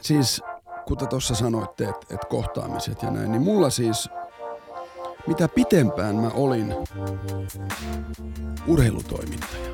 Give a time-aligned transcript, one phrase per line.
[0.00, 0.42] siis
[0.86, 4.08] kuten tuossa sanoitte, että et kohtaamiset ja näin, niin mulla siis,
[5.26, 6.74] mitä pitempään mä olin
[8.66, 9.70] urheilutoimittaja,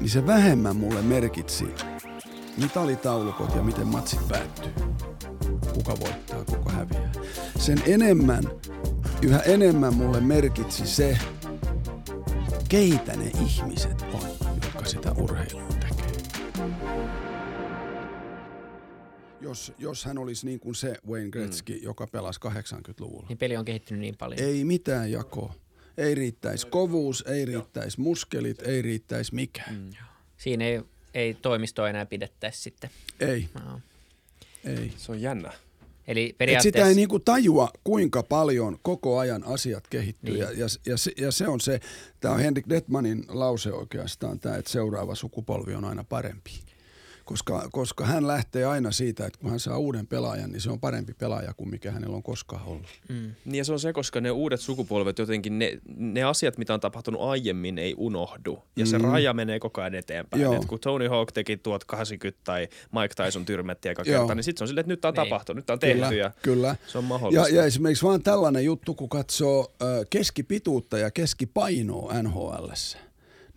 [0.00, 1.74] niin se vähemmän mulle merkitsi
[2.56, 4.72] mitalitaulukot ja miten matsit päättyy.
[5.74, 7.12] Kuka voittaa, kuka häviää.
[7.58, 8.44] Sen enemmän,
[9.22, 11.18] yhä enemmän mulle merkitsi se,
[12.68, 15.77] keitä ne ihmiset on, jotka sitä urheilua
[19.40, 21.82] Jos, jos hän olisi niin kuin se Wayne Gretzky, mm.
[21.82, 23.26] joka pelasi 80-luvulla.
[23.28, 24.40] Niin peli on kehittynyt niin paljon.
[24.40, 25.54] Ei mitään jakoa.
[25.98, 29.74] Ei riittäisi kovuus, ei riittäisi muskelit, ei riittäisi mikään.
[29.74, 29.90] Mm.
[30.36, 30.80] Siinä ei,
[31.14, 32.90] ei toimisto enää pidettäisi sitten.
[33.20, 33.48] Ei.
[33.64, 33.80] No.
[34.64, 34.92] Ei.
[34.96, 35.52] Se on jännä.
[36.08, 36.68] Eli periaatteessa...
[36.68, 40.34] Et sitä ei niinku tajua, kuinka paljon koko ajan asiat kehittyy.
[40.34, 40.40] Niin.
[40.40, 41.80] Ja, ja, ja, se, ja se on se,
[42.20, 46.50] tämä on Henrik Detmanin lause oikeastaan, tämä, että seuraava sukupolvi on aina parempi
[47.28, 50.80] koska, koska hän lähtee aina siitä, että kun hän saa uuden pelaajan, niin se on
[50.80, 52.86] parempi pelaaja kuin mikä hänellä on koskaan ollut.
[53.08, 53.30] Mm.
[53.44, 56.80] Niin ja se on se, koska ne uudet sukupolvet jotenkin, ne, ne asiat, mitä on
[56.80, 58.62] tapahtunut aiemmin, ei unohdu.
[58.76, 58.90] Ja mm.
[58.90, 60.52] se raja menee koko ajan eteenpäin.
[60.52, 64.64] Et kun Tony Hawk teki 1080 tai Mike Tyson tyrmätti aika kertaa, niin sitten se
[64.64, 65.30] on silleen, että nyt tämä on niin.
[65.30, 66.76] tapahtunut, nyt tämä on tehty kyllä, ja kyllä.
[66.86, 67.48] se on mahdollista.
[67.48, 69.74] Ja, ja esimerkiksi vaan tällainen juttu, kun katsoo
[70.10, 73.07] keskipituutta ja keskipainoa NHLssä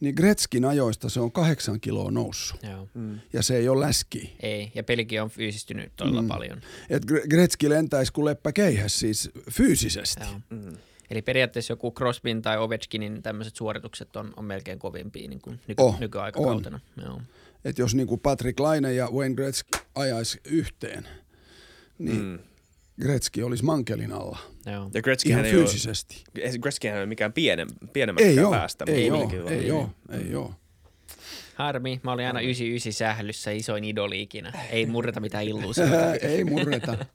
[0.01, 2.63] niin Gretzkin ajoista se on kahdeksan kiloa noussut.
[2.63, 2.87] Joo.
[2.93, 3.19] Mm.
[3.33, 4.35] Ja se ei ole läski.
[4.39, 6.27] Ei, ja pelikin on fyysistynyt todella mm.
[6.27, 6.61] paljon.
[6.89, 10.23] Et Gretzki lentäisi kuin leppä keihäs siis fyysisesti.
[10.23, 10.39] Joo.
[10.49, 10.77] Mm.
[11.09, 15.83] Eli periaatteessa joku Crosbyn tai Ovechkinin tämmöiset suoritukset on, on melkein kovimpia niin kuin nyky-
[15.83, 16.79] oh, nykyaikakautena.
[17.05, 17.21] Joo.
[17.65, 21.07] Et jos niin kuin Patrick Laine ja Wayne Gretzky ajaisi yhteen,
[21.99, 22.39] niin mm
[23.01, 24.37] Gretzky olisi mankelin alla.
[24.65, 24.89] Joo.
[24.93, 26.23] Ja Gretzky Ihan ei fyysisesti.
[26.37, 28.85] Ole, Gretzky ei ole mikään pienem, pienemmästä päästä.
[28.87, 30.49] Ei ole, ei ole, ei ole.
[31.55, 34.53] Harmi, mä olin aina 99 sählyssä isoin idoli ikinä.
[34.69, 35.85] Ei murreta mitään illuusia.
[36.21, 36.97] ei murreta.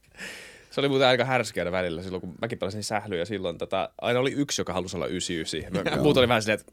[0.71, 4.33] Se oli muuten aika härskeä välillä silloin, kun mäkin pelasin sählyä silloin tota, aina oli
[4.33, 6.03] yksi, joka halusi olla 99.
[6.03, 6.73] Muut oli vähän silleen, että...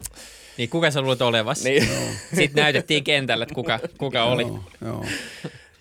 [0.58, 1.64] Niin, kuka sä luulet olevas?
[1.64, 1.88] Niin.
[2.36, 4.44] Sitten näytettiin kentällä, että kuka, kuka oli.
[4.44, 5.06] Joo, joo.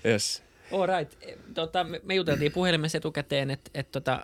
[0.06, 0.42] Yes.
[0.72, 1.18] All right.
[1.54, 4.20] Tota, me, juteltiin puhelimessa etukäteen, että et, tota,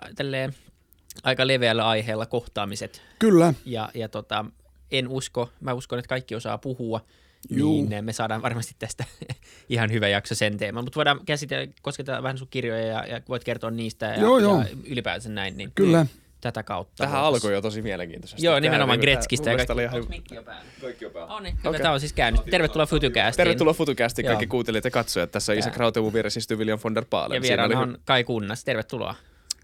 [1.23, 3.01] aika leveällä aiheella kohtaamiset.
[3.19, 3.53] Kyllä.
[3.65, 4.45] Ja, ja tota,
[4.91, 7.01] en usko, mä uskon, että kaikki osaa puhua,
[7.49, 7.85] Juu.
[7.85, 9.05] niin me saadaan varmasti tästä
[9.69, 10.83] ihan hyvä jakso sen teeman.
[10.83, 14.61] Mutta voidaan käsitellä, kosketella vähän sun kirjoja ja, ja voit kertoa niistä ja, joo, joo.
[14.61, 15.57] ja ylipäänsä näin.
[15.57, 16.03] Niin, Kyllä.
[16.03, 17.03] Niin, tätä kautta.
[17.03, 18.45] Tähän alkoi jo tosi mielenkiintoisesti.
[18.45, 19.51] Joo, nimenomaan Gretskistä.
[19.51, 20.05] Ja kaikki, ihan...
[20.09, 20.63] mikki jo päällä?
[20.81, 21.35] Kaikki jo päällä.
[21.35, 21.57] Oh, niin.
[21.65, 21.81] okay.
[21.81, 22.41] Tämä on siis käynyt.
[22.51, 23.37] Tervetuloa Futucastiin.
[23.37, 25.31] Tervetuloa Futucastiin kaikki kuuntelijat ja katsojat.
[25.31, 27.35] Tässä Isä Krautevun vieressä istuu William von der Paalen.
[27.35, 28.63] Ja vieraana on Kai Kunnas.
[28.63, 29.15] Tervetuloa.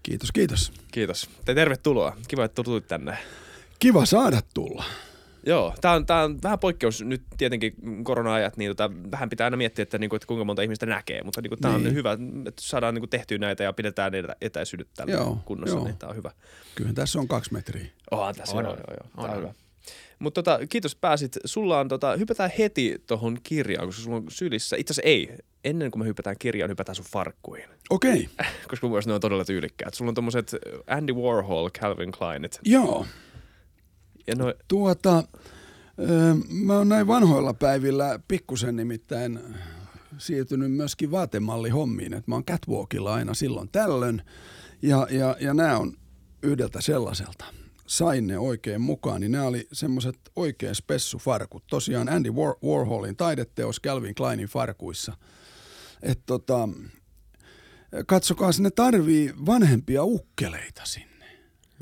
[0.02, 0.72] Kiitos, kiitos.
[0.92, 1.30] Kiitos.
[1.44, 2.16] Te tervetuloa.
[2.28, 3.18] Kiva, että tulit tänne.
[3.78, 4.84] Kiva saada tulla.
[5.46, 9.56] Joo, tämä on, tää on vähän poikkeus nyt tietenkin korona-ajat, niin tota, vähän pitää aina
[9.56, 11.88] miettiä, että, niinku, että kuinka monta ihmistä näkee, mutta niinku, tämä niin.
[11.88, 12.12] on hyvä,
[12.46, 15.84] että saadaan niinku, tehtyä näitä ja pidetään niitä etäisyydet tällä joo, kunnossa, joo.
[15.84, 16.30] niin tämä on hyvä.
[16.74, 17.86] Kyllä tässä on kaksi metriä.
[18.10, 19.10] Onhan tässä, on, joo, joo, joo.
[19.16, 19.54] Tämä on, on hyvä.
[20.18, 21.38] Mutta tota, kiitos pääsit.
[21.44, 25.90] Sulla on, tota, hypätään heti tuohon kirjaan, koska sulla on sylissä, itse asiassa ei, ennen
[25.90, 27.68] kuin me hypätään kirjaan, hypätään sun farkkuihin.
[27.90, 28.28] Okei.
[28.40, 28.52] Okay.
[28.70, 29.94] koska mun mielestä ne on todella tyylikkäät.
[29.94, 30.54] Sulla on tommoset
[30.86, 32.60] Andy Warhol, Calvin Kleinit.
[32.64, 33.06] Joo.
[34.26, 34.54] Ja no...
[34.68, 35.24] Tuota,
[36.48, 39.40] Mä oon näin vanhoilla päivillä pikkusen nimittäin
[40.18, 44.22] siirtynyt myöskin vaatemallihommiin, että mä oon catwalkilla aina silloin tällöin.
[44.82, 45.96] Ja, ja, ja nämä on
[46.42, 47.44] yhdeltä sellaiselta.
[47.86, 51.64] Sain ne oikein mukaan, niin nämä oli semmoiset oikein spessufarkut.
[51.66, 55.16] Tosiaan Andy War- Warholin taideteos Calvin Kleinin farkuissa.
[56.02, 56.68] Et tota,
[58.06, 61.15] katsokaa, ne tarvii vanhempia ukkeleita sinne.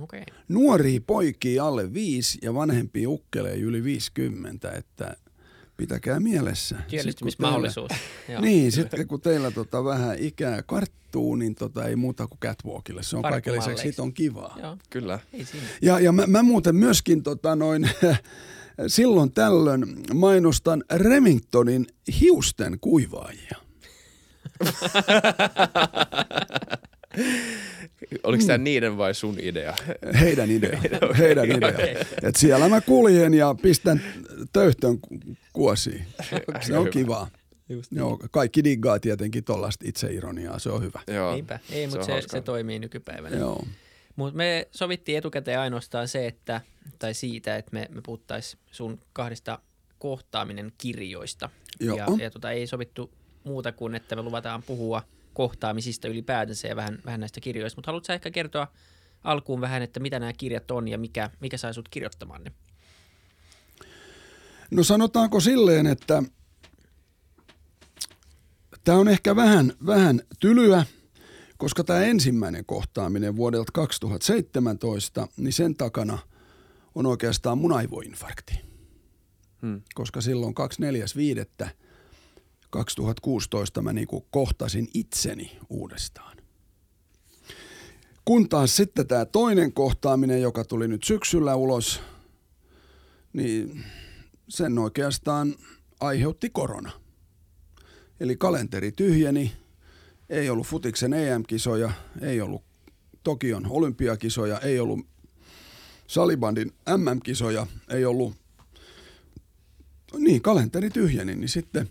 [0.00, 0.22] Okay.
[0.48, 5.16] Nuoria poikia alle viisi ja vanhempia ukkeleja yli 50, että
[5.76, 6.76] pitäkää mielessä.
[6.88, 7.90] Työllistymismahdollisuus.
[8.40, 13.02] niin, sitten kun teillä tota vähän ikää karttuu, niin tota ei muuta kuin catwalkille.
[13.02, 14.56] Se on kaiken lisäksi on kivaa.
[14.62, 14.76] Joo.
[14.90, 15.18] Kyllä.
[15.82, 17.90] Ja, ja mä, mä muuten myöskin tota noin,
[18.86, 19.84] silloin tällöin
[20.14, 21.86] mainostan Remingtonin
[22.20, 23.56] hiusten kuivaajia.
[28.24, 28.64] Oliko tämä mm.
[28.64, 29.74] niiden vai sun idea?
[30.20, 30.80] Heidän idea.
[31.18, 31.68] Heidän idea.
[31.68, 31.94] Okay.
[32.22, 34.02] Et siellä mä kuljen ja pistän
[34.52, 34.98] töyhtön
[35.52, 36.06] kuosiin.
[36.32, 36.62] Okay.
[36.62, 37.28] Se on kiva.
[37.68, 37.98] Just niin.
[37.98, 41.00] Joo, kaikki diggaa tietenkin tuollaista itseironiaa, se on hyvä.
[41.06, 41.32] Joo.
[41.34, 41.58] Niinpä.
[41.70, 43.36] Ei, mutta se, se, se toimii nykypäivänä.
[43.36, 43.64] Joo.
[44.16, 46.60] Mutta me sovittiin etukäteen ainoastaan se, että,
[46.98, 49.58] tai siitä, että me, me puhuttaisiin sun kahdesta
[49.98, 51.50] kohtaaminen kirjoista.
[51.80, 51.96] Joo.
[51.96, 53.10] Ja, ja tota, ei sovittu
[53.44, 55.02] muuta kuin, että me luvataan puhua–
[55.34, 57.78] kohtaamisista ylipäätänsä ja vähän, vähän näistä kirjoista.
[57.78, 58.68] Mutta haluatko ehkä kertoa
[59.24, 62.52] alkuun vähän, että mitä nämä kirjat on ja mikä, mikä sai sut kirjoittamaan ne?
[64.70, 66.22] No sanotaanko silleen, että
[68.84, 70.86] Tämä on ehkä vähän, vähän tylyä,
[71.56, 76.18] koska tämä ensimmäinen kohtaaminen vuodelta 2017, niin sen takana
[76.94, 78.60] on oikeastaan mun aivoinfarkti.
[79.62, 79.82] Hmm.
[79.94, 80.54] Koska silloin
[81.64, 81.68] 24.5.
[82.74, 86.36] 2016 mä niin kohtasin itseni uudestaan.
[88.24, 92.00] Kun taas sitten tämä toinen kohtaaminen, joka tuli nyt syksyllä ulos,
[93.32, 93.84] niin
[94.48, 95.54] sen oikeastaan
[96.00, 96.90] aiheutti korona.
[98.20, 99.52] Eli kalenteri tyhjeni,
[100.28, 102.62] ei ollut futiksen EM-kisoja, ei ollut
[103.22, 105.06] Tokion olympiakisoja, ei ollut
[106.06, 108.34] salibandin MM-kisoja, ei ollut,
[110.18, 111.88] niin kalenteri tyhjeni, niin sitten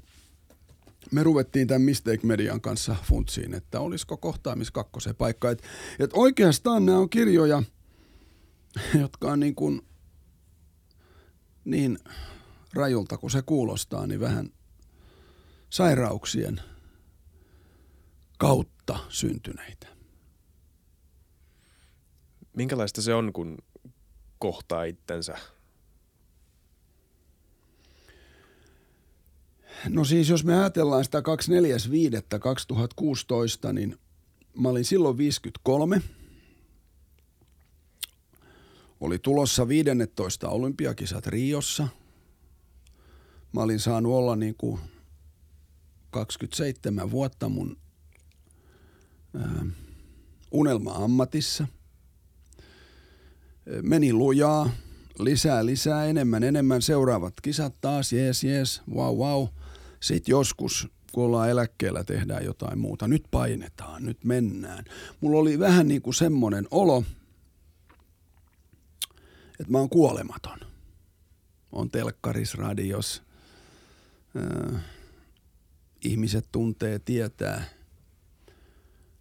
[1.13, 5.51] me ruvettiin tämän Mistake Median kanssa funtsiin, että olisiko kohtaamis kakkosen paikka.
[5.51, 5.63] Et,
[5.99, 7.63] et oikeastaan nämä on kirjoja,
[9.01, 9.81] jotka on niin kuin
[11.65, 11.99] niin
[12.73, 14.49] rajulta kuin se kuulostaa, niin vähän
[15.69, 16.61] sairauksien
[18.37, 19.87] kautta syntyneitä.
[22.53, 23.57] Minkälaista se on, kun
[24.39, 25.37] kohtaa itsensä?
[29.89, 31.19] No siis jos me ajatellaan sitä
[33.67, 33.97] 24.5.2016, niin
[34.57, 36.01] mä olin silloin 53.
[38.99, 41.87] Oli tulossa 15 olympiakisat Riossa.
[43.53, 44.79] Mä olin saanut olla niin kuin
[46.09, 47.77] 27 vuotta mun
[50.51, 51.67] unelma-ammatissa.
[53.81, 54.69] Meni lujaa,
[55.19, 56.81] lisää, lisää, enemmän, enemmän.
[56.81, 59.47] Seuraavat kisat taas, jees, jees, wow, wow.
[60.03, 63.07] Sitten joskus, kun ollaan eläkkeellä, tehdään jotain muuta.
[63.07, 64.85] Nyt painetaan, nyt mennään.
[65.21, 67.03] Mulla oli vähän niin kuin semmoinen olo,
[69.59, 70.57] että mä oon kuolematon.
[71.71, 73.23] On telkkaris, radios,
[74.37, 74.81] äh,
[76.05, 77.63] ihmiset tuntee, tietää.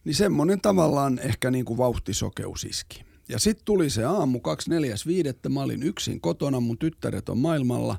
[0.05, 3.05] Niin semmoinen tavallaan ehkä niin kuin vauhtisokeus iski.
[3.29, 5.49] Ja sitten tuli se aamu 24.5.
[5.49, 7.97] Mä olin yksin kotona, mun tyttäret on maailmalla.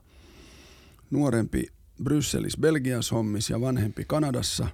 [1.12, 1.68] Nuorempi
[2.04, 4.68] Brysselissä Belgiassa hommis ja vanhempi Kanadassa.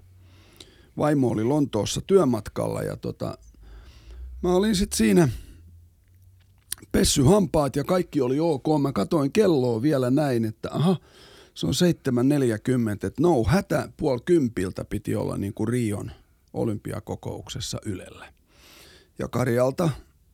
[0.97, 3.37] Vaimo oli Lontoossa työmatkalla ja tota,
[4.43, 5.29] mä olin sitten siinä
[6.91, 8.65] pessy hampaat ja kaikki oli ok.
[8.81, 10.95] Mä katoin kelloa vielä näin, että aha,
[11.53, 16.11] se on 7.40, että no hätä puoli kympiltä piti olla niin kuin Rion
[16.53, 18.33] olympiakokouksessa Ylellä.
[19.19, 19.89] Ja Karjalta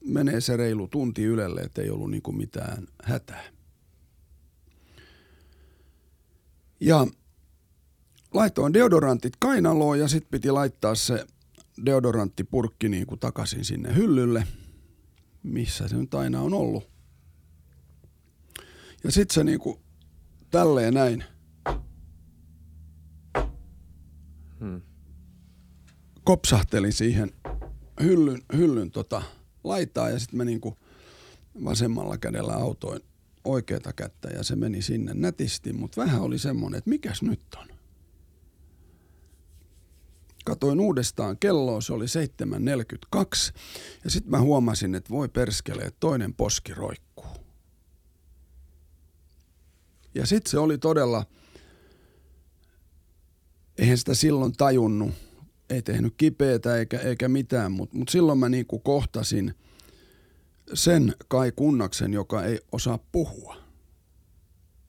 [0.05, 3.54] menee se reilu tunti Ylelle, että ei ollut niin kuin mitään hätää.
[6.85, 7.07] Ja
[8.33, 11.25] laitoin deodorantit kainaloon ja sitten piti laittaa se
[11.85, 14.47] deodoranttipurkki niin kuin takaisin sinne hyllylle,
[15.43, 16.89] missä se nyt aina on ollut.
[19.03, 19.79] Ja sitten se niin kuin
[20.51, 21.23] tälleen näin.
[24.59, 24.81] Hmm.
[26.23, 27.31] Kopsahteli siihen
[28.03, 29.21] hyllyn, hyllyn tota
[29.63, 30.77] laitaa ja sitten mä niinku
[31.63, 33.01] vasemmalla kädellä autoin
[33.45, 37.67] oikeata kättä ja se meni sinne nätisti, mutta vähän oli semmoinen, että mikäs nyt on?
[40.45, 43.21] Katoin uudestaan kelloa, se oli 7.42
[44.03, 47.25] ja sitten mä huomasin, että voi perskele, että toinen poski roikkuu.
[50.15, 51.25] Ja sitten se oli todella,
[53.77, 55.11] eihän sitä silloin tajunnut,
[55.69, 59.53] ei tehnyt kipeätä eikä, eikä mitään, mutta mut silloin mä niinku kohtasin
[60.73, 63.57] sen Kai Kunnaksen, joka ei osaa puhua,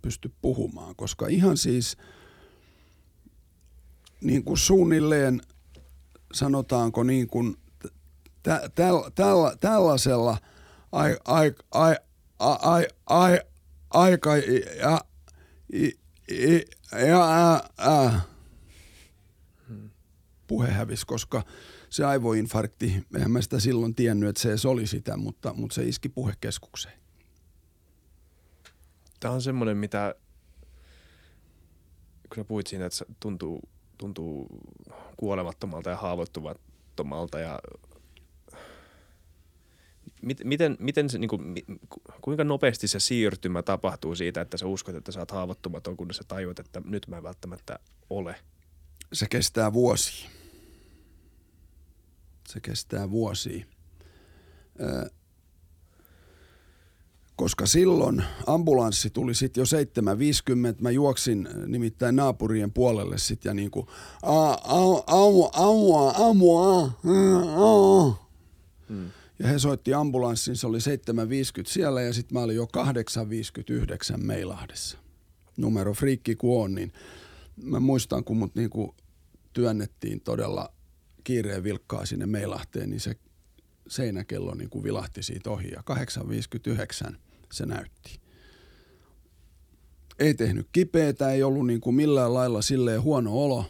[0.03, 1.97] pysty puhumaan, koska ihan siis
[4.21, 5.41] niin kuin suunnilleen
[6.33, 7.57] sanotaanko niin kuin
[8.43, 10.39] tä, tä, tällä, tällaisella
[10.93, 11.97] ai, ai, ai,
[12.39, 13.41] ai, ai,
[13.91, 14.45] aika ja,
[14.81, 15.01] ja,
[17.07, 18.21] ja, ja,
[20.47, 21.43] puhe hävisi, koska
[21.97, 25.85] se aivoinfarkti, eihän mä sitä silloin tiennyt, että se edes oli sitä, mutta, mutta se
[25.85, 26.99] iski puhekeskukseen.
[29.21, 30.15] Tämä on semmoinen, mitä,
[32.29, 33.61] kun sä puhuit siinä, että se tuntuu,
[33.99, 34.47] tuntuu
[35.17, 37.59] kuolemattomalta ja haavoittumattomalta ja
[40.45, 41.55] miten, miten se, niin kuin,
[42.21, 46.23] kuinka nopeasti se siirtymä tapahtuu siitä, että sä uskot, että sä oot haavoittumaton, kun sä
[46.29, 47.79] tajuat, että nyt mä en välttämättä
[48.11, 48.37] ole?
[49.13, 50.36] Se kestää vuosia.
[52.49, 53.67] Se kestää vuosia.
[54.81, 55.11] Ö,
[57.37, 59.65] koska silloin ambulanssi tuli sitten jo
[60.75, 60.83] 7.50.
[60.83, 63.89] Mä juoksin nimittäin naapurien puolelle sitten ja niinku
[64.23, 66.93] amua, amua,
[68.89, 69.11] hmm.
[69.39, 70.83] Ja he soitti ambulanssin, se oli 7.50
[71.67, 72.69] siellä ja sitten mä olin jo
[74.15, 74.99] 8.59 Meilahdessa.
[75.57, 76.93] Numero friikki kun on, niin
[77.63, 78.95] mä muistan kun mut niinku
[79.53, 80.73] työnnettiin todella
[81.27, 83.17] kiireen vilkkaa sinne Meilahteen, niin se
[83.89, 85.83] seinäkello niin kuin vilahti siitä ohi ja
[87.11, 87.17] 8.59
[87.53, 88.21] se näytti.
[90.19, 93.65] Ei tehnyt kipeätä, ei ollut niin kuin millään lailla silleen huono olo.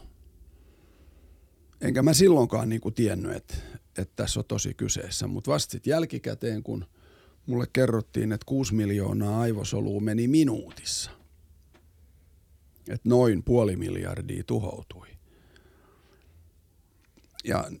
[1.81, 3.53] Enkä mä silloinkaan niin kuin tiennyt, että,
[3.97, 6.85] että tässä on tosi kyseessä, mutta vasta jälkikäteen, kun
[7.45, 11.11] mulle kerrottiin, että 6 miljoonaa aivosolua meni minuutissa.
[12.89, 15.16] Että noin puoli miljardia tuhoutui.
[17.43, 17.71] Ja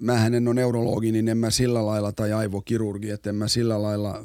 [0.00, 3.82] mähän en ole neurologi, niin en mä sillä lailla, tai aivokirurgi, että en mä sillä
[3.82, 4.24] lailla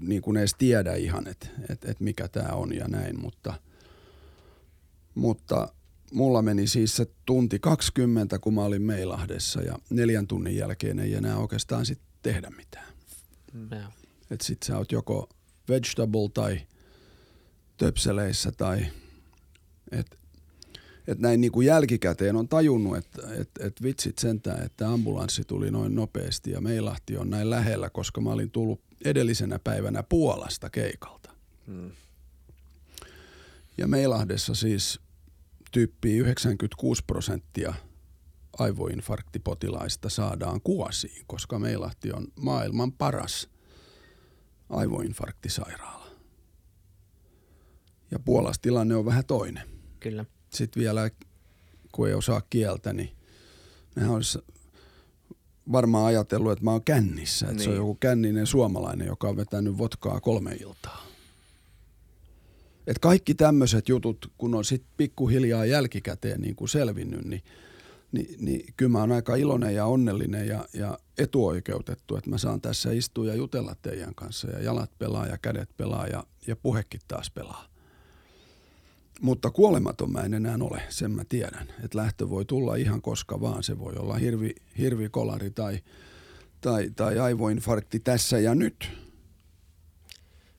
[0.00, 3.54] niin kuin edes tiedä ihan, että, että, että mikä tämä on ja näin, mutta,
[5.14, 5.68] mutta
[6.12, 11.14] mulla meni siis se tunti 20, kun mä olin Meilahdessa ja neljän tunnin jälkeen ei
[11.14, 12.92] enää oikeastaan sit tehdä mitään.
[13.52, 13.68] Mm.
[14.30, 15.28] Että sit sä oot joko
[15.68, 16.60] vegetable tai
[17.76, 18.86] töpseleissä tai
[19.92, 20.18] et,
[21.06, 25.70] et näin niin kuin jälkikäteen on tajunnut, että et, et vitsit sentään, että ambulanssi tuli
[25.70, 31.30] noin nopeasti ja Meilahti on näin lähellä, koska mä olin tullut edellisenä päivänä Puolasta keikalta.
[31.66, 31.90] Hmm.
[33.78, 35.00] Ja Meilahdessa siis
[35.72, 37.74] tyyppi 96 prosenttia
[38.58, 43.48] aivoinfarktipotilaista saadaan kuosiin, koska Meilahti on maailman paras
[44.68, 46.06] aivoinfarktisairaala.
[48.10, 49.68] Ja Puolassa tilanne on vähän toinen.
[50.00, 50.24] Kyllä.
[50.54, 51.10] Sitten vielä,
[51.92, 53.10] kun ei osaa kieltä, niin
[53.96, 54.38] nehän olisi
[55.72, 57.46] varmaan ajatellut, että mä oon kännissä.
[57.46, 57.64] Että niin.
[57.64, 57.80] se on niin.
[57.80, 61.06] joku känninen suomalainen, joka on vetänyt votkaa kolme iltaa.
[62.86, 67.42] Et kaikki tämmöiset jutut, kun on sitten pikkuhiljaa jälkikäteen niin kuin selvinnyt, niin,
[68.12, 72.60] niin, niin kyllä mä oon aika iloinen ja onnellinen ja, ja etuoikeutettu, että mä saan
[72.60, 77.00] tässä istua ja jutella teidän kanssa ja jalat pelaa ja kädet pelaa ja, ja puhekin
[77.08, 77.71] taas pelaa.
[79.22, 81.68] Mutta kuolematon mä en enää ole, sen mä tiedän.
[81.84, 83.62] Että lähtö voi tulla ihan koska vaan.
[83.62, 85.78] Se voi olla hirvi, hirvikolari tai,
[86.60, 88.90] tai, tai aivoinfarkti tässä ja nyt.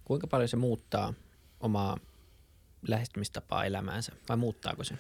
[0.06, 1.14] Kuinka paljon se muuttaa
[1.60, 1.98] omaa
[2.88, 4.96] lähestymistapaa elämäänsä vai muuttaako se?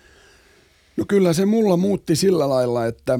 [0.97, 3.19] No kyllä se mulla muutti sillä lailla, että,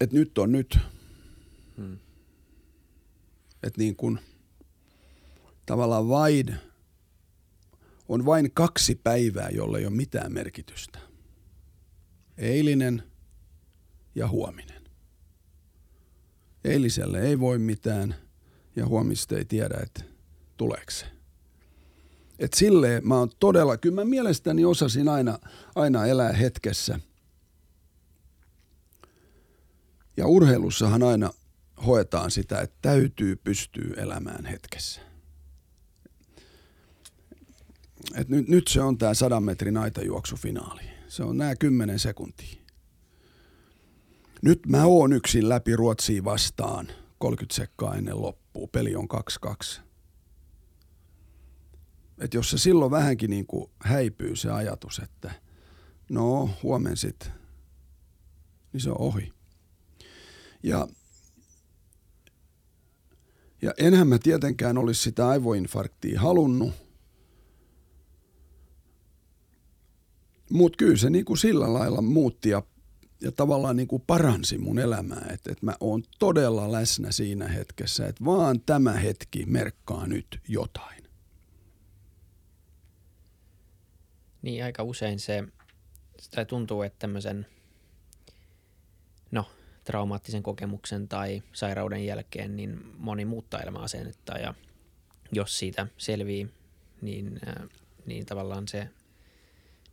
[0.00, 0.78] että nyt on nyt.
[1.76, 1.98] Hmm.
[3.62, 4.18] Että niin kuin
[5.66, 6.54] tavallaan vain–
[8.08, 10.98] on vain kaksi päivää, jolle ei ole mitään merkitystä.
[12.38, 13.02] Eilinen
[14.14, 14.82] ja huominen.
[16.64, 18.14] Eiliselle ei voi mitään
[18.76, 20.02] ja huomista ei tiedä, että
[20.56, 21.06] tuleeko se.
[22.38, 25.38] Et silleen mä oon todella, kyllä mä mielestäni osasin aina,
[25.74, 27.00] aina elää hetkessä.
[30.16, 31.30] Ja urheilussahan aina
[31.86, 35.07] hoetaan sitä, että täytyy pystyä elämään hetkessä
[38.14, 40.82] että nyt, nyt se on tämä sadan metrin aitajuoksufinaali.
[41.08, 42.60] Se on nämä kymmenen sekuntia.
[44.42, 46.88] Nyt mä oon yksin läpi Ruotsiin vastaan
[47.18, 48.68] 30 sekkaa ennen loppua.
[48.72, 49.08] Peli on
[49.76, 49.80] 2-2.
[52.18, 55.30] Et jos se silloin vähänkin niin kuin häipyy se ajatus, että
[56.08, 57.30] no huomen sit,
[58.72, 59.32] niin se on ohi.
[60.62, 60.88] Ja,
[63.62, 66.72] ja enhän mä tietenkään olisi sitä aivoinfarktia halunnut–
[70.50, 72.62] Mutta kyllä se niin kuin sillä lailla muutti ja,
[73.20, 78.06] ja tavallaan niin kuin paransi mun elämää, että, että mä oon todella läsnä siinä hetkessä,
[78.06, 81.04] että vaan tämä hetki merkkaa nyt jotain.
[84.42, 85.44] Niin aika usein se,
[86.30, 87.46] tai tuntuu, että tämmöisen,
[89.30, 89.44] no,
[89.84, 94.54] traumaattisen kokemuksen tai sairauden jälkeen, niin moni muuttaa elämäasennetta ja
[95.32, 96.50] jos siitä selvii,
[97.02, 97.68] niin, äh,
[98.06, 98.88] niin tavallaan se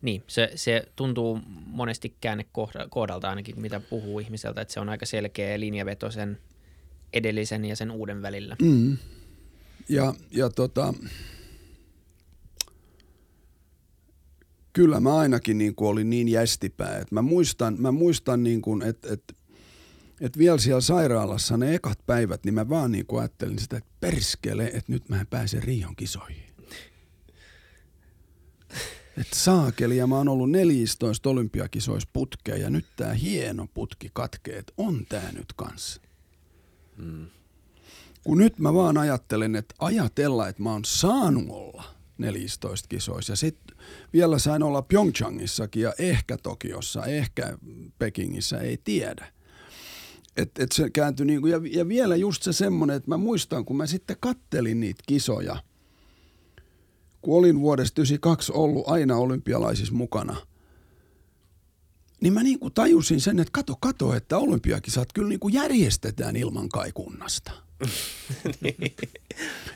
[0.01, 2.15] niin, se, se tuntuu monesti
[2.89, 6.37] kohdalta ainakin, mitä puhuu ihmiseltä, että se on aika selkeä linjaveto sen
[7.13, 8.55] edellisen ja sen uuden välillä.
[8.61, 8.97] Mm.
[9.89, 10.93] Ja, ja tota,
[14.73, 18.81] kyllä mä ainakin niin kuin olin niin jästipää, että mä muistan, mä muistan niin kuin,
[18.81, 19.33] että, että,
[20.21, 23.89] että vielä siellä sairaalassa ne ekat päivät, niin mä vaan niin kuin ajattelin sitä, että
[23.99, 26.44] perskele, että nyt mä pääsen Rion kisoihin.
[29.17, 34.57] Että saakeli, ja mä oon ollut 14 olympiakisoissa putkea, ja nyt tää hieno putki katkee,
[34.57, 36.01] että on tää nyt kanssa.
[36.98, 37.25] Hmm.
[38.24, 41.84] Kun nyt mä vaan ajattelen, että ajatella, että mä oon saanut olla
[42.17, 43.77] 14 kisoissa, ja sitten
[44.13, 47.57] vielä sain olla Pyeongchangissakin, ja ehkä Tokiossa, ehkä
[48.00, 49.31] Pekingissä, ei tiedä.
[50.38, 53.77] Et, et se kääntyi niinku, ja, ja vielä just se semmoinen, että mä muistan, kun
[53.77, 55.57] mä sitten kattelin niitä kisoja–
[57.25, 60.36] kun olin vuodesta 92 ollut aina olympialaisissa mukana,
[62.22, 66.36] niin mä niin kuin tajusin sen, että kato, kato, että olympiakisat kyllä niin kuin järjestetään
[66.36, 67.51] ilman kaikunnasta.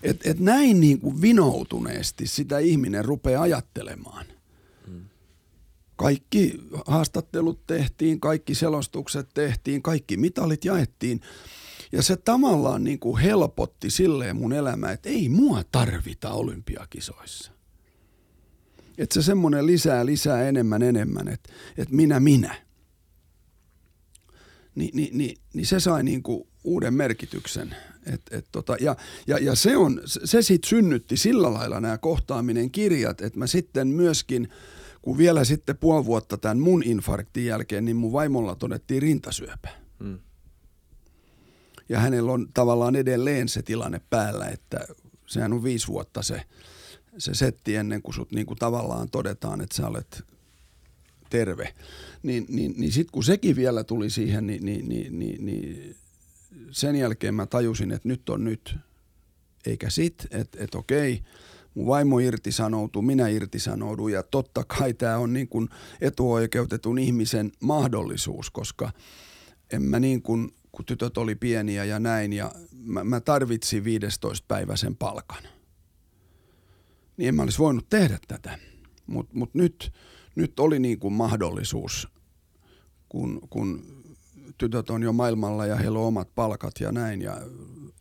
[0.03, 4.25] et, et näin niin kuin vinoutuneesti sitä ihminen rupeaa ajattelemaan.
[5.95, 11.21] Kaikki haastattelut tehtiin, kaikki selostukset tehtiin, kaikki mitalit jaettiin.
[11.91, 17.51] Ja se tavallaan niin kuin helpotti silleen mun elämää, että ei mua tarvita olympiakisoissa.
[18.97, 22.55] Että se semmoinen lisää, lisää enemmän, enemmän, että, että minä, minä.
[24.75, 27.75] Ni, niin, niin, niin se sai niin kuin uuden merkityksen.
[28.05, 28.95] Et, et tota, ja,
[29.27, 33.87] ja, ja se, on, se sitten synnytti sillä lailla nämä kohtaaminen kirjat, että mä sitten
[33.87, 34.49] myöskin,
[35.01, 39.69] kun vielä sitten puoli vuotta tämän mun infarktin jälkeen, niin mun vaimolla todettiin rintasyöpä.
[40.03, 40.19] Hmm.
[41.89, 44.87] Ja hänellä on tavallaan edelleen se tilanne päällä, että
[45.27, 46.41] sehän on viisi vuotta se,
[47.17, 50.23] se setti ennen kuin sut niin kuin tavallaan todetaan, että sä olet
[51.29, 51.73] terve.
[52.23, 55.95] Niin, niin, niin sitten kun sekin vielä tuli siihen, niin, niin, niin, niin, niin
[56.71, 58.75] sen jälkeen mä tajusin, että nyt on nyt,
[59.65, 61.21] eikä sit, että et okei,
[61.73, 65.69] mun vaimo irtisanoutuu, minä irtisanoudun ja totta kai tämä on niin kuin
[66.01, 68.91] etuoikeutetun ihmisen mahdollisuus, koska
[69.73, 74.45] en mä niin kuin, kun tytöt oli pieniä ja näin ja mä, mä tarvitsin 15
[74.47, 75.43] päiväisen palkan.
[77.17, 78.59] Niin en mä olisi voinut tehdä tätä,
[79.07, 79.93] mutta mut nyt,
[80.35, 82.07] nyt oli niin kuin mahdollisuus,
[83.09, 83.99] kun, kun
[84.57, 87.37] tytöt on jo maailmalla ja heillä on omat palkat ja näin ja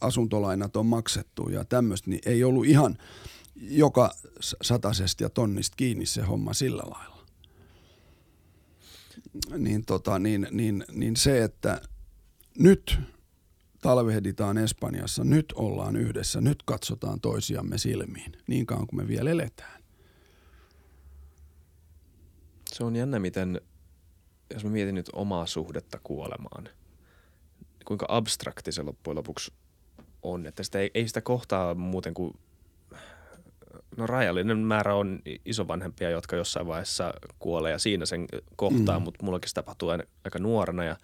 [0.00, 2.98] asuntolainat on maksettu ja tämmöistä, niin ei ollut ihan
[3.56, 4.10] joka
[4.62, 7.18] satasesta ja tonnista kiinni se homma sillä lailla.
[9.58, 11.80] Niin, tota, niin, niin, niin se, että
[12.58, 12.98] nyt
[13.82, 19.82] talvehditaan Espanjassa, nyt ollaan yhdessä, nyt katsotaan toisiamme silmiin, niin kauan kuin me vielä eletään.
[22.72, 23.60] Se on jännä, miten
[24.54, 26.68] jos mä mietin nyt omaa suhdetta kuolemaan,
[27.84, 29.52] kuinka abstrakti se loppujen lopuksi
[30.23, 32.38] on, että sitä ei, ei sitä kohtaa muuten kuin
[33.97, 39.04] no rajallinen määrä on isovanhempia, jotka jossain vaiheessa kuolee ja siinä sen kohtaa, mm.
[39.04, 39.88] mutta mullakin se tapahtuu
[40.25, 40.97] aika nuorena ja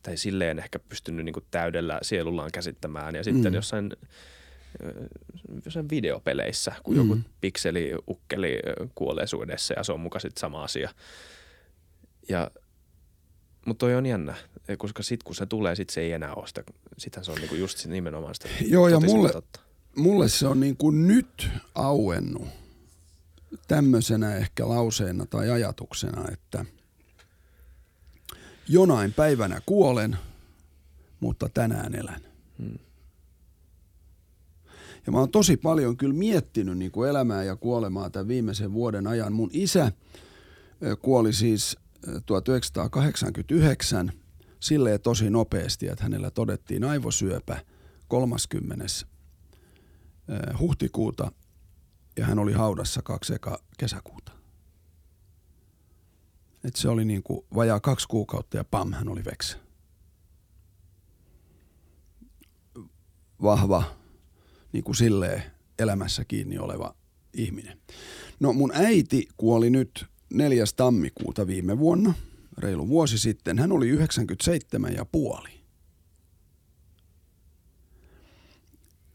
[0.00, 3.14] sitä ei silleen ehkä pystynyt niin täydellä sielullaan käsittämään.
[3.14, 3.54] Ja sitten mm.
[3.54, 3.90] jossain,
[5.64, 7.00] jossain videopeleissä, kun mm.
[7.00, 8.58] joku pikseli ukkeli
[8.94, 10.90] kuolee suudessa ja se on muka sitten sama asia.
[12.28, 12.50] Ja
[13.66, 14.34] mutta toi on jännä,
[14.78, 16.62] koska sit kun se tulee, sit se ei enää ole sitä.
[16.98, 19.30] Sittenhän se on niinku just nimenomaan sitä Joo, ja mulle,
[19.96, 22.48] mulle se on niinku nyt auennut
[23.68, 26.64] tämmöisenä ehkä lauseena tai ajatuksena, että
[28.70, 30.18] jonain päivänä kuolen,
[31.20, 32.20] mutta tänään elän.
[32.58, 32.78] Hmm.
[35.06, 39.06] Ja mä oon tosi paljon kyllä miettinyt niin kuin elämää ja kuolemaa tämän viimeisen vuoden
[39.06, 39.32] ajan.
[39.32, 39.92] Mun isä
[41.02, 41.76] kuoli siis
[42.26, 44.12] 1989
[44.60, 47.64] silleen tosi nopeasti, että hänellä todettiin aivosyöpä
[48.08, 48.84] 30.
[50.58, 51.32] huhtikuuta
[52.16, 54.39] ja hän oli haudassa kaksi eka kesäkuuta.
[56.64, 59.58] Et se oli niin kuin vajaa kaksi kuukautta ja pam, hän oli veksä.
[63.42, 63.82] Vahva,
[64.72, 65.42] niin kuin silleen
[65.78, 66.94] elämässä kiinni oleva
[67.34, 67.78] ihminen.
[68.40, 70.64] No mun äiti kuoli nyt 4.
[70.76, 72.14] tammikuuta viime vuonna,
[72.58, 73.58] reilu vuosi sitten.
[73.58, 75.60] Hän oli 97 ja puoli.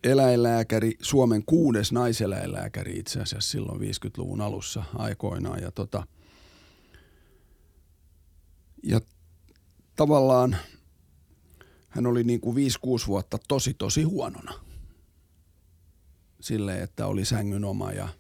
[0.04, 5.62] Eläinlääkäri, Suomen kuudes naiseläinlääkäri itse asiassa silloin 50-luvun alussa aikoinaan.
[5.62, 6.08] Ja, tota,
[8.86, 9.02] ja
[9.96, 10.58] tavallaan
[11.90, 14.54] hän oli niin kuin 5-6 vuotta tosi tosi huonona.
[16.42, 18.10] Silleen, että oli sängyn oma ja–